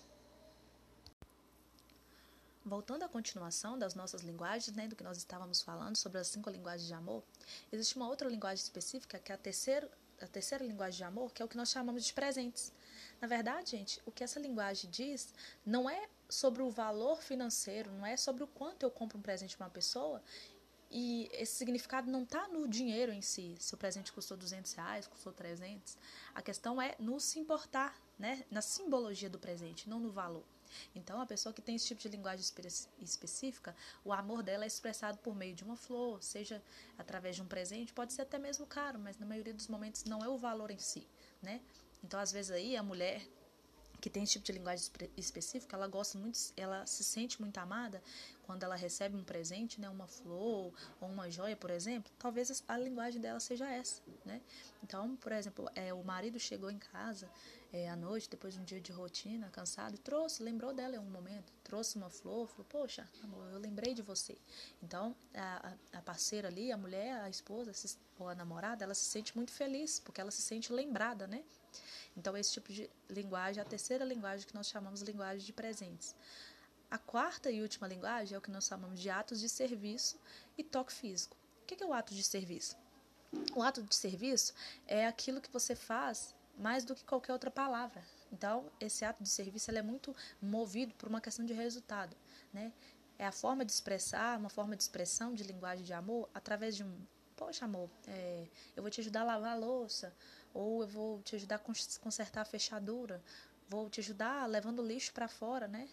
Voltando 2.64 3.02
à 3.02 3.08
continuação 3.08 3.78
das 3.78 3.94
nossas 3.94 4.22
linguagens, 4.22 4.74
né, 4.74 4.88
do 4.88 4.96
que 4.96 5.04
nós 5.04 5.18
estávamos 5.18 5.60
falando 5.60 5.96
sobre 5.96 6.18
as 6.18 6.28
cinco 6.28 6.48
linguagens 6.48 6.86
de 6.86 6.94
amor, 6.94 7.22
existe 7.70 7.96
uma 7.96 8.08
outra 8.08 8.28
linguagem 8.28 8.62
específica 8.62 9.18
que 9.18 9.30
é 9.30 9.34
a 9.34 9.38
terceira, 9.38 9.90
a 10.20 10.26
terceira 10.26 10.64
linguagem 10.64 10.98
de 10.98 11.04
amor, 11.04 11.32
que 11.32 11.42
é 11.42 11.44
o 11.44 11.48
que 11.48 11.56
nós 11.56 11.70
chamamos 11.70 12.04
de 12.04 12.12
presentes. 12.12 12.72
Na 13.20 13.28
verdade, 13.28 13.70
gente, 13.70 14.00
o 14.04 14.12
que 14.12 14.24
essa 14.24 14.40
linguagem 14.40 14.90
diz 14.90 15.32
não 15.64 15.88
é 15.88 16.08
sobre 16.28 16.62
o 16.62 16.70
valor 16.70 17.22
financeiro, 17.22 17.90
não 17.92 18.06
é 18.06 18.16
sobre 18.16 18.42
o 18.42 18.46
quanto 18.46 18.84
eu 18.84 18.90
compro 18.90 19.18
um 19.18 19.22
presente 19.22 19.56
para 19.56 19.66
uma 19.66 19.72
pessoa. 19.72 20.22
E 20.90 21.28
esse 21.32 21.56
significado 21.56 22.10
não 22.10 22.22
está 22.22 22.46
no 22.48 22.68
dinheiro 22.68 23.12
em 23.12 23.20
si, 23.20 23.56
se 23.58 23.74
o 23.74 23.76
presente 23.76 24.12
custou 24.12 24.36
200 24.36 24.72
reais, 24.74 25.06
custou 25.06 25.32
300. 25.32 25.96
A 26.34 26.40
questão 26.40 26.80
é 26.80 26.94
no 26.98 27.18
se 27.18 27.38
importar, 27.38 28.00
né? 28.18 28.44
na 28.50 28.62
simbologia 28.62 29.28
do 29.28 29.38
presente, 29.38 29.88
não 29.88 29.98
no 29.98 30.12
valor. 30.12 30.44
Então, 30.94 31.20
a 31.20 31.26
pessoa 31.26 31.52
que 31.52 31.62
tem 31.62 31.76
esse 31.76 31.86
tipo 31.86 32.00
de 32.00 32.08
linguagem 32.08 32.40
espe 32.40 32.62
específica, 33.00 33.74
o 34.04 34.12
amor 34.12 34.42
dela 34.42 34.64
é 34.64 34.66
expressado 34.66 35.18
por 35.18 35.34
meio 35.34 35.54
de 35.54 35.64
uma 35.64 35.76
flor, 35.76 36.22
seja 36.22 36.62
através 36.98 37.36
de 37.36 37.42
um 37.42 37.46
presente, 37.46 37.92
pode 37.92 38.12
ser 38.12 38.22
até 38.22 38.38
mesmo 38.38 38.66
caro, 38.66 38.98
mas 38.98 39.18
na 39.18 39.26
maioria 39.26 39.54
dos 39.54 39.68
momentos 39.68 40.04
não 40.04 40.22
é 40.24 40.28
o 40.28 40.36
valor 40.36 40.70
em 40.70 40.78
si, 40.78 41.06
né? 41.42 41.60
Então, 42.02 42.20
às 42.20 42.30
vezes 42.30 42.50
aí 42.50 42.76
a 42.76 42.82
mulher 42.82 43.26
que 44.04 44.10
tem 44.10 44.22
esse 44.22 44.34
tipo 44.34 44.44
de 44.44 44.52
linguagem 44.52 44.86
específica, 45.16 45.74
ela 45.74 45.88
gosta 45.88 46.18
muito, 46.18 46.38
ela 46.58 46.84
se 46.84 47.02
sente 47.02 47.40
muito 47.40 47.56
amada 47.56 48.02
quando 48.42 48.62
ela 48.62 48.76
recebe 48.76 49.16
um 49.16 49.24
presente, 49.24 49.80
né, 49.80 49.88
uma 49.88 50.06
flor 50.06 50.74
ou 51.00 51.08
uma 51.08 51.30
joia, 51.30 51.56
por 51.56 51.70
exemplo. 51.70 52.12
Talvez 52.18 52.62
a 52.68 52.76
linguagem 52.76 53.18
dela 53.18 53.40
seja 53.40 53.66
essa, 53.66 54.02
né? 54.22 54.42
Então, 54.82 55.16
por 55.16 55.32
exemplo, 55.32 55.70
é, 55.74 55.94
o 55.94 56.04
marido 56.04 56.38
chegou 56.38 56.70
em 56.70 56.78
casa 56.78 57.30
é, 57.72 57.88
à 57.88 57.96
noite, 57.96 58.28
depois 58.28 58.52
de 58.52 58.60
um 58.60 58.64
dia 58.64 58.78
de 58.78 58.92
rotina, 58.92 59.48
cansado, 59.48 59.94
e 59.94 59.98
trouxe, 59.98 60.42
lembrou 60.42 60.74
dela 60.74 60.96
em 60.96 60.98
um 60.98 61.10
momento, 61.10 61.50
trouxe 61.62 61.96
uma 61.96 62.10
flor, 62.10 62.46
falou, 62.46 62.66
poxa, 62.68 63.08
amor, 63.22 63.50
eu 63.52 63.58
lembrei 63.58 63.94
de 63.94 64.02
você. 64.02 64.36
Então, 64.82 65.16
a, 65.32 65.72
a 65.94 66.02
parceira 66.02 66.48
ali, 66.48 66.70
a 66.70 66.76
mulher, 66.76 67.22
a 67.22 67.30
esposa 67.30 67.72
ou 68.18 68.28
a 68.28 68.34
namorada, 68.34 68.84
ela 68.84 68.92
se 68.92 69.06
sente 69.06 69.34
muito 69.34 69.50
feliz, 69.50 69.98
porque 69.98 70.20
ela 70.20 70.30
se 70.30 70.42
sente 70.42 70.70
lembrada, 70.74 71.26
né? 71.26 71.42
Então, 72.16 72.36
esse 72.36 72.52
tipo 72.52 72.72
de 72.72 72.90
linguagem, 73.08 73.60
a 73.60 73.64
terceira 73.64 74.04
linguagem 74.04 74.46
que 74.46 74.54
nós 74.54 74.68
chamamos 74.68 75.00
de 75.00 75.06
linguagem 75.06 75.44
de 75.44 75.52
presentes. 75.52 76.14
A 76.90 76.98
quarta 76.98 77.50
e 77.50 77.60
última 77.60 77.88
linguagem 77.88 78.34
é 78.34 78.38
o 78.38 78.40
que 78.40 78.50
nós 78.50 78.66
chamamos 78.66 79.00
de 79.00 79.10
atos 79.10 79.40
de 79.40 79.48
serviço 79.48 80.16
e 80.56 80.62
toque 80.62 80.92
físico. 80.92 81.36
O 81.62 81.66
que 81.66 81.82
é 81.82 81.86
o 81.86 81.92
ato 81.92 82.14
de 82.14 82.22
serviço? 82.22 82.76
O 83.54 83.62
ato 83.62 83.82
de 83.82 83.94
serviço 83.94 84.54
é 84.86 85.06
aquilo 85.06 85.40
que 85.40 85.50
você 85.50 85.74
faz 85.74 86.34
mais 86.56 86.84
do 86.84 86.94
que 86.94 87.04
qualquer 87.04 87.32
outra 87.32 87.50
palavra. 87.50 88.04
Então, 88.32 88.70
esse 88.80 89.04
ato 89.04 89.22
de 89.22 89.28
serviço 89.28 89.70
é 89.70 89.82
muito 89.82 90.14
movido 90.40 90.94
por 90.94 91.08
uma 91.08 91.20
questão 91.20 91.44
de 91.44 91.52
resultado. 91.52 92.16
Né? 92.52 92.72
É 93.18 93.26
a 93.26 93.32
forma 93.32 93.64
de 93.64 93.72
expressar, 93.72 94.38
uma 94.38 94.50
forma 94.50 94.76
de 94.76 94.82
expressão 94.82 95.34
de 95.34 95.42
linguagem 95.42 95.84
de 95.84 95.92
amor 95.92 96.28
através 96.34 96.76
de 96.76 96.84
um 96.84 96.96
Poxa, 97.36 97.64
amor, 97.64 97.90
é, 98.06 98.46
eu 98.76 98.82
vou 98.82 98.90
te 98.90 99.00
ajudar 99.00 99.22
a 99.22 99.24
lavar 99.24 99.52
a 99.52 99.56
louça, 99.56 100.14
ou 100.52 100.82
eu 100.82 100.86
vou 100.86 101.20
te 101.22 101.34
ajudar 101.34 101.56
a 101.56 101.58
consertar 101.58 102.42
a 102.42 102.44
fechadura, 102.44 103.20
vou 103.68 103.90
te 103.90 104.00
ajudar 104.00 104.48
levando 104.48 104.80
o 104.80 104.86
lixo 104.86 105.12
para 105.12 105.26
fora, 105.26 105.66
né? 105.66 105.88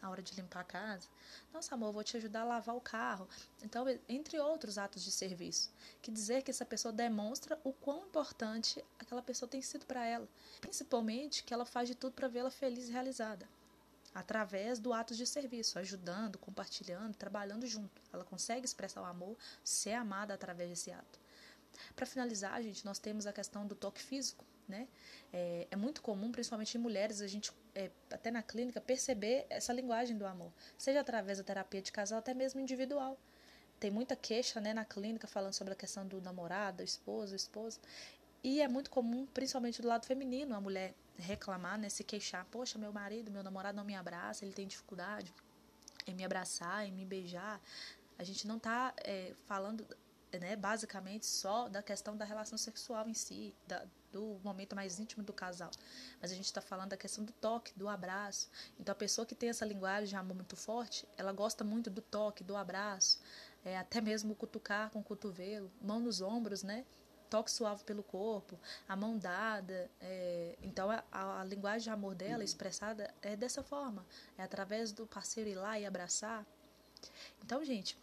Na 0.00 0.08
hora 0.08 0.22
de 0.22 0.34
limpar 0.34 0.60
a 0.60 0.64
casa. 0.64 1.06
Nossa, 1.52 1.74
amor, 1.74 1.92
vou 1.92 2.02
te 2.02 2.16
ajudar 2.16 2.42
a 2.42 2.44
lavar 2.44 2.74
o 2.74 2.80
carro. 2.80 3.28
Então, 3.62 3.84
entre 4.08 4.38
outros 4.38 4.78
atos 4.78 5.04
de 5.04 5.10
serviço, 5.10 5.70
que 6.00 6.10
dizer 6.10 6.42
que 6.42 6.50
essa 6.50 6.64
pessoa 6.64 6.92
demonstra 6.92 7.60
o 7.64 7.72
quão 7.72 8.06
importante 8.06 8.82
aquela 8.98 9.20
pessoa 9.20 9.48
tem 9.48 9.60
sido 9.60 9.84
para 9.84 10.06
ela, 10.06 10.26
principalmente 10.60 11.44
que 11.44 11.52
ela 11.52 11.66
faz 11.66 11.88
de 11.88 11.94
tudo 11.94 12.14
para 12.14 12.28
vê-la 12.28 12.50
feliz 12.50 12.88
e 12.88 12.92
realizada 12.92 13.46
através 14.14 14.78
do 14.78 14.92
ato 14.92 15.14
de 15.14 15.26
serviço, 15.26 15.78
ajudando, 15.78 16.38
compartilhando, 16.38 17.14
trabalhando 17.14 17.66
junto. 17.66 18.02
Ela 18.12 18.24
consegue 18.24 18.64
expressar 18.64 19.02
o 19.02 19.04
amor, 19.04 19.36
ser 19.62 19.92
amada 19.92 20.34
através 20.34 20.70
desse 20.70 20.90
ato. 20.90 21.18
Para 21.94 22.06
finalizar, 22.06 22.60
gente, 22.62 22.84
nós 22.84 22.98
temos 22.98 23.26
a 23.26 23.32
questão 23.32 23.66
do 23.66 23.74
toque 23.74 24.02
físico, 24.02 24.44
né? 24.66 24.88
É, 25.32 25.66
é 25.70 25.76
muito 25.76 26.02
comum, 26.02 26.30
principalmente 26.30 26.76
em 26.76 26.80
mulheres, 26.80 27.20
a 27.20 27.26
gente, 27.26 27.52
é, 27.74 27.90
até 28.10 28.30
na 28.30 28.42
clínica, 28.42 28.80
perceber 28.80 29.46
essa 29.48 29.72
linguagem 29.72 30.16
do 30.16 30.26
amor, 30.26 30.52
seja 30.76 31.00
através 31.00 31.38
da 31.38 31.44
terapia 31.44 31.80
de 31.80 31.92
casal, 31.92 32.18
até 32.18 32.34
mesmo 32.34 32.60
individual. 32.60 33.18
Tem 33.78 33.90
muita 33.90 34.16
queixa 34.16 34.60
né, 34.60 34.74
na 34.74 34.84
clínica 34.84 35.26
falando 35.26 35.52
sobre 35.52 35.72
a 35.72 35.76
questão 35.76 36.06
do 36.06 36.20
namorado, 36.20 36.82
esposo, 36.82 37.34
esposa. 37.36 37.78
E 38.42 38.60
é 38.60 38.68
muito 38.68 38.90
comum, 38.90 39.26
principalmente 39.26 39.80
do 39.80 39.86
lado 39.88 40.04
feminino, 40.04 40.54
a 40.54 40.60
mulher 40.60 40.94
reclamar, 41.18 41.78
né, 41.78 41.88
se 41.88 42.04
queixar. 42.04 42.44
Poxa, 42.46 42.78
meu 42.78 42.92
marido, 42.92 43.30
meu 43.30 43.42
namorado 43.42 43.76
não 43.76 43.84
me 43.84 43.94
abraça, 43.94 44.44
ele 44.44 44.54
tem 44.54 44.66
dificuldade 44.66 45.34
em 46.06 46.14
me 46.14 46.24
abraçar, 46.24 46.86
em 46.86 46.92
me 46.92 47.04
beijar. 47.04 47.60
A 48.18 48.24
gente 48.24 48.46
não 48.46 48.56
está 48.56 48.94
é, 48.98 49.34
falando 49.46 49.86
né, 50.32 50.56
basicamente 50.56 51.26
só 51.26 51.68
da 51.68 51.82
questão 51.82 52.16
da 52.16 52.24
relação 52.24 52.58
sexual 52.58 53.08
em 53.08 53.14
si, 53.14 53.54
da, 53.66 53.84
do 54.12 54.40
momento 54.44 54.74
mais 54.76 54.98
íntimo 54.98 55.22
do 55.22 55.32
casal. 55.32 55.70
Mas 56.20 56.32
a 56.32 56.34
gente 56.34 56.46
está 56.46 56.60
falando 56.60 56.90
da 56.90 56.96
questão 56.96 57.24
do 57.24 57.32
toque, 57.32 57.72
do 57.76 57.88
abraço. 57.88 58.48
Então 58.78 58.92
a 58.92 58.96
pessoa 58.96 59.26
que 59.26 59.34
tem 59.34 59.48
essa 59.48 59.64
linguagem 59.64 60.08
de 60.08 60.16
amor 60.16 60.34
muito 60.34 60.56
forte, 60.56 61.06
ela 61.16 61.32
gosta 61.32 61.64
muito 61.64 61.88
do 61.88 62.02
toque, 62.02 62.44
do 62.44 62.56
abraço, 62.56 63.20
é, 63.64 63.78
até 63.78 64.00
mesmo 64.00 64.34
cutucar 64.34 64.90
com 64.90 65.00
o 65.00 65.04
cotovelo, 65.04 65.70
mão 65.80 66.00
nos 66.00 66.20
ombros, 66.20 66.62
né? 66.62 66.84
Toque 67.30 67.50
suave 67.50 67.84
pelo 67.84 68.02
corpo, 68.02 68.58
a 68.88 68.96
mão 68.96 69.18
dada. 69.18 69.90
É, 70.00 70.56
então 70.62 70.90
a, 70.90 71.02
a, 71.40 71.44
linguagem 71.44 71.84
de 71.84 71.90
amor 71.90 72.14
dela 72.14 72.42
expressada 72.42 73.12
é 73.22 73.36
dessa 73.36 73.62
forma, 73.62 74.04
é 74.36 74.42
através 74.42 74.92
do 74.92 75.06
parceiro 75.06 75.50
ir 75.50 75.54
lá 75.54 75.78
e 75.78 75.86
abraçar. 75.86 76.46
Então, 77.42 77.64
gente, 77.64 77.96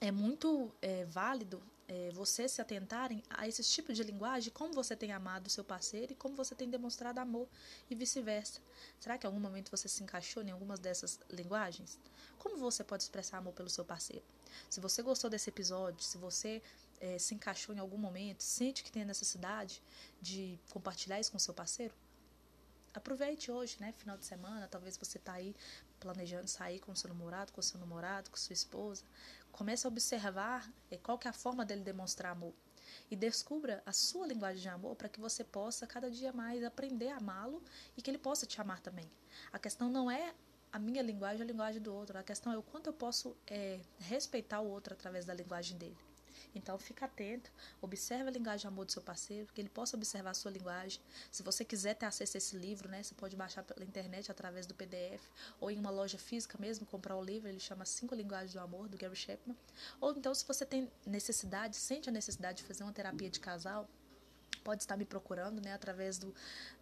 é 0.00 0.10
muito 0.10 0.72
é, 0.80 1.04
válido 1.04 1.62
é, 1.88 2.10
você 2.12 2.46
se 2.46 2.60
atentarem 2.60 3.22
a 3.30 3.48
esse 3.48 3.62
tipo 3.62 3.92
de 3.94 4.02
linguagem, 4.02 4.52
como 4.52 4.74
você 4.74 4.94
tem 4.94 5.10
amado 5.10 5.46
o 5.46 5.50
seu 5.50 5.64
parceiro 5.64 6.12
e 6.12 6.16
como 6.16 6.36
você 6.36 6.54
tem 6.54 6.68
demonstrado 6.68 7.18
amor 7.18 7.48
e 7.88 7.94
vice-versa. 7.94 8.60
Será 9.00 9.16
que 9.16 9.26
em 9.26 9.28
algum 9.28 9.40
momento 9.40 9.70
você 9.70 9.88
se 9.88 10.02
encaixou 10.02 10.42
em 10.42 10.50
algumas 10.50 10.78
dessas 10.78 11.18
linguagens? 11.30 11.98
Como 12.38 12.58
você 12.58 12.84
pode 12.84 13.02
expressar 13.04 13.38
amor 13.38 13.54
pelo 13.54 13.70
seu 13.70 13.84
parceiro? 13.84 14.24
Se 14.68 14.80
você 14.80 15.02
gostou 15.02 15.30
desse 15.30 15.48
episódio, 15.48 16.04
se 16.04 16.18
você 16.18 16.62
é, 17.00 17.18
se 17.18 17.34
encaixou 17.34 17.74
em 17.74 17.78
algum 17.78 17.98
momento, 17.98 18.42
sente 18.42 18.82
que 18.82 18.90
tem 18.90 19.02
a 19.02 19.06
necessidade 19.06 19.82
de 20.20 20.58
compartilhar 20.70 21.18
isso 21.20 21.32
com 21.32 21.38
seu 21.38 21.54
parceiro, 21.54 21.94
aproveite 22.94 23.50
hoje, 23.50 23.76
né? 23.80 23.92
Final 23.92 24.16
de 24.16 24.24
semana, 24.24 24.68
talvez 24.68 24.96
você 24.96 25.18
está 25.18 25.34
aí 25.34 25.54
planejando 25.98 26.48
sair 26.48 26.78
com 26.80 26.94
seu 26.94 27.08
namorado, 27.08 27.52
com 27.52 27.62
seu 27.62 27.78
namorado, 27.80 28.30
com 28.30 28.36
sua 28.36 28.52
esposa. 28.52 29.04
Comece 29.50 29.86
a 29.86 29.88
observar 29.88 30.70
é, 30.90 30.96
qual 30.96 31.18
que 31.18 31.26
é 31.26 31.30
a 31.30 31.34
forma 31.34 31.64
dele 31.64 31.82
demonstrar 31.82 32.32
amor. 32.32 32.54
E 33.10 33.16
descubra 33.16 33.82
a 33.84 33.92
sua 33.92 34.26
linguagem 34.26 34.62
de 34.62 34.68
amor 34.68 34.96
para 34.96 35.08
que 35.08 35.20
você 35.20 35.44
possa 35.44 35.86
cada 35.86 36.10
dia 36.10 36.32
mais 36.32 36.64
aprender 36.64 37.08
a 37.08 37.16
amá-lo 37.16 37.62
e 37.96 38.02
que 38.02 38.10
ele 38.10 38.18
possa 38.18 38.46
te 38.46 38.60
amar 38.60 38.80
também. 38.80 39.10
A 39.52 39.58
questão 39.58 39.90
não 39.90 40.10
é 40.10 40.34
a 40.72 40.78
minha 40.78 41.02
linguagem, 41.02 41.42
a 41.42 41.44
linguagem 41.44 41.82
do 41.82 41.94
outro. 41.94 42.18
A 42.18 42.22
questão 42.22 42.52
é 42.52 42.58
o 42.58 42.62
quanto 42.62 42.88
eu 42.88 42.92
posso 42.92 43.36
é, 43.46 43.80
respeitar 43.98 44.60
o 44.60 44.68
outro 44.68 44.94
através 44.94 45.24
da 45.24 45.34
linguagem 45.34 45.76
dele. 45.76 45.96
Então 46.54 46.78
fica 46.78 47.06
atento, 47.06 47.50
observe 47.80 48.28
a 48.28 48.30
linguagem 48.30 48.60
de 48.60 48.66
amor 48.66 48.84
do 48.84 48.92
seu 48.92 49.02
parceiro, 49.02 49.52
que 49.52 49.60
ele 49.60 49.68
possa 49.68 49.96
observar 49.96 50.30
a 50.30 50.34
sua 50.34 50.50
linguagem. 50.50 51.00
Se 51.30 51.42
você 51.42 51.64
quiser 51.64 51.94
ter 51.94 52.06
acesso 52.06 52.36
a 52.36 52.38
esse 52.38 52.56
livro, 52.56 52.88
né, 52.88 53.02
você 53.02 53.14
pode 53.14 53.36
baixar 53.36 53.62
pela 53.62 53.84
internet 53.84 54.30
através 54.30 54.66
do 54.66 54.74
PDF 54.74 55.22
ou 55.60 55.70
em 55.70 55.78
uma 55.78 55.90
loja 55.90 56.18
física 56.18 56.58
mesmo 56.58 56.86
comprar 56.86 57.16
o 57.16 57.22
livro, 57.22 57.48
ele 57.48 57.60
chama 57.60 57.84
Cinco 57.84 58.14
Linguagens 58.14 58.52
do 58.52 58.60
Amor 58.60 58.88
do 58.88 58.96
Gary 58.96 59.16
Chapman. 59.16 59.56
Ou 60.00 60.12
então 60.12 60.34
se 60.34 60.46
você 60.46 60.64
tem 60.64 60.90
necessidade, 61.06 61.76
sente 61.76 62.08
a 62.08 62.12
necessidade 62.12 62.58
de 62.58 62.64
fazer 62.64 62.82
uma 62.84 62.92
terapia 62.92 63.30
de 63.30 63.40
casal, 63.40 63.88
pode 64.68 64.82
estar 64.82 64.98
me 64.98 65.04
procurando, 65.06 65.62
né, 65.62 65.72
através 65.72 66.18
do, 66.18 66.34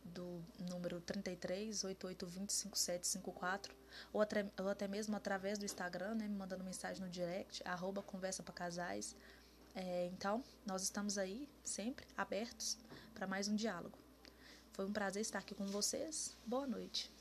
do 0.04 0.42
número 0.68 1.00
33 1.00 1.84
8820 1.84 2.52
5754 2.52 3.72
ou 4.12 4.20
até, 4.20 4.44
ou 4.58 4.68
até 4.68 4.88
mesmo 4.88 5.14
através 5.14 5.58
do 5.58 5.64
Instagram, 5.64 6.16
né, 6.16 6.26
me 6.26 6.34
mandando 6.34 6.64
mensagem 6.64 7.02
no 7.02 7.08
direct, 7.08 7.62
arroba 7.64 8.02
conversa 8.02 8.42
para 8.42 8.52
casais. 8.52 9.14
É, 9.76 10.06
então, 10.06 10.42
nós 10.64 10.82
estamos 10.82 11.18
aí 11.18 11.46
sempre 11.62 12.06
abertos 12.16 12.78
para 13.14 13.26
mais 13.26 13.46
um 13.46 13.54
diálogo. 13.54 13.98
Foi 14.72 14.86
um 14.86 14.92
prazer 14.92 15.20
estar 15.20 15.38
aqui 15.38 15.54
com 15.54 15.66
vocês. 15.66 16.34
Boa 16.46 16.66
noite. 16.66 17.14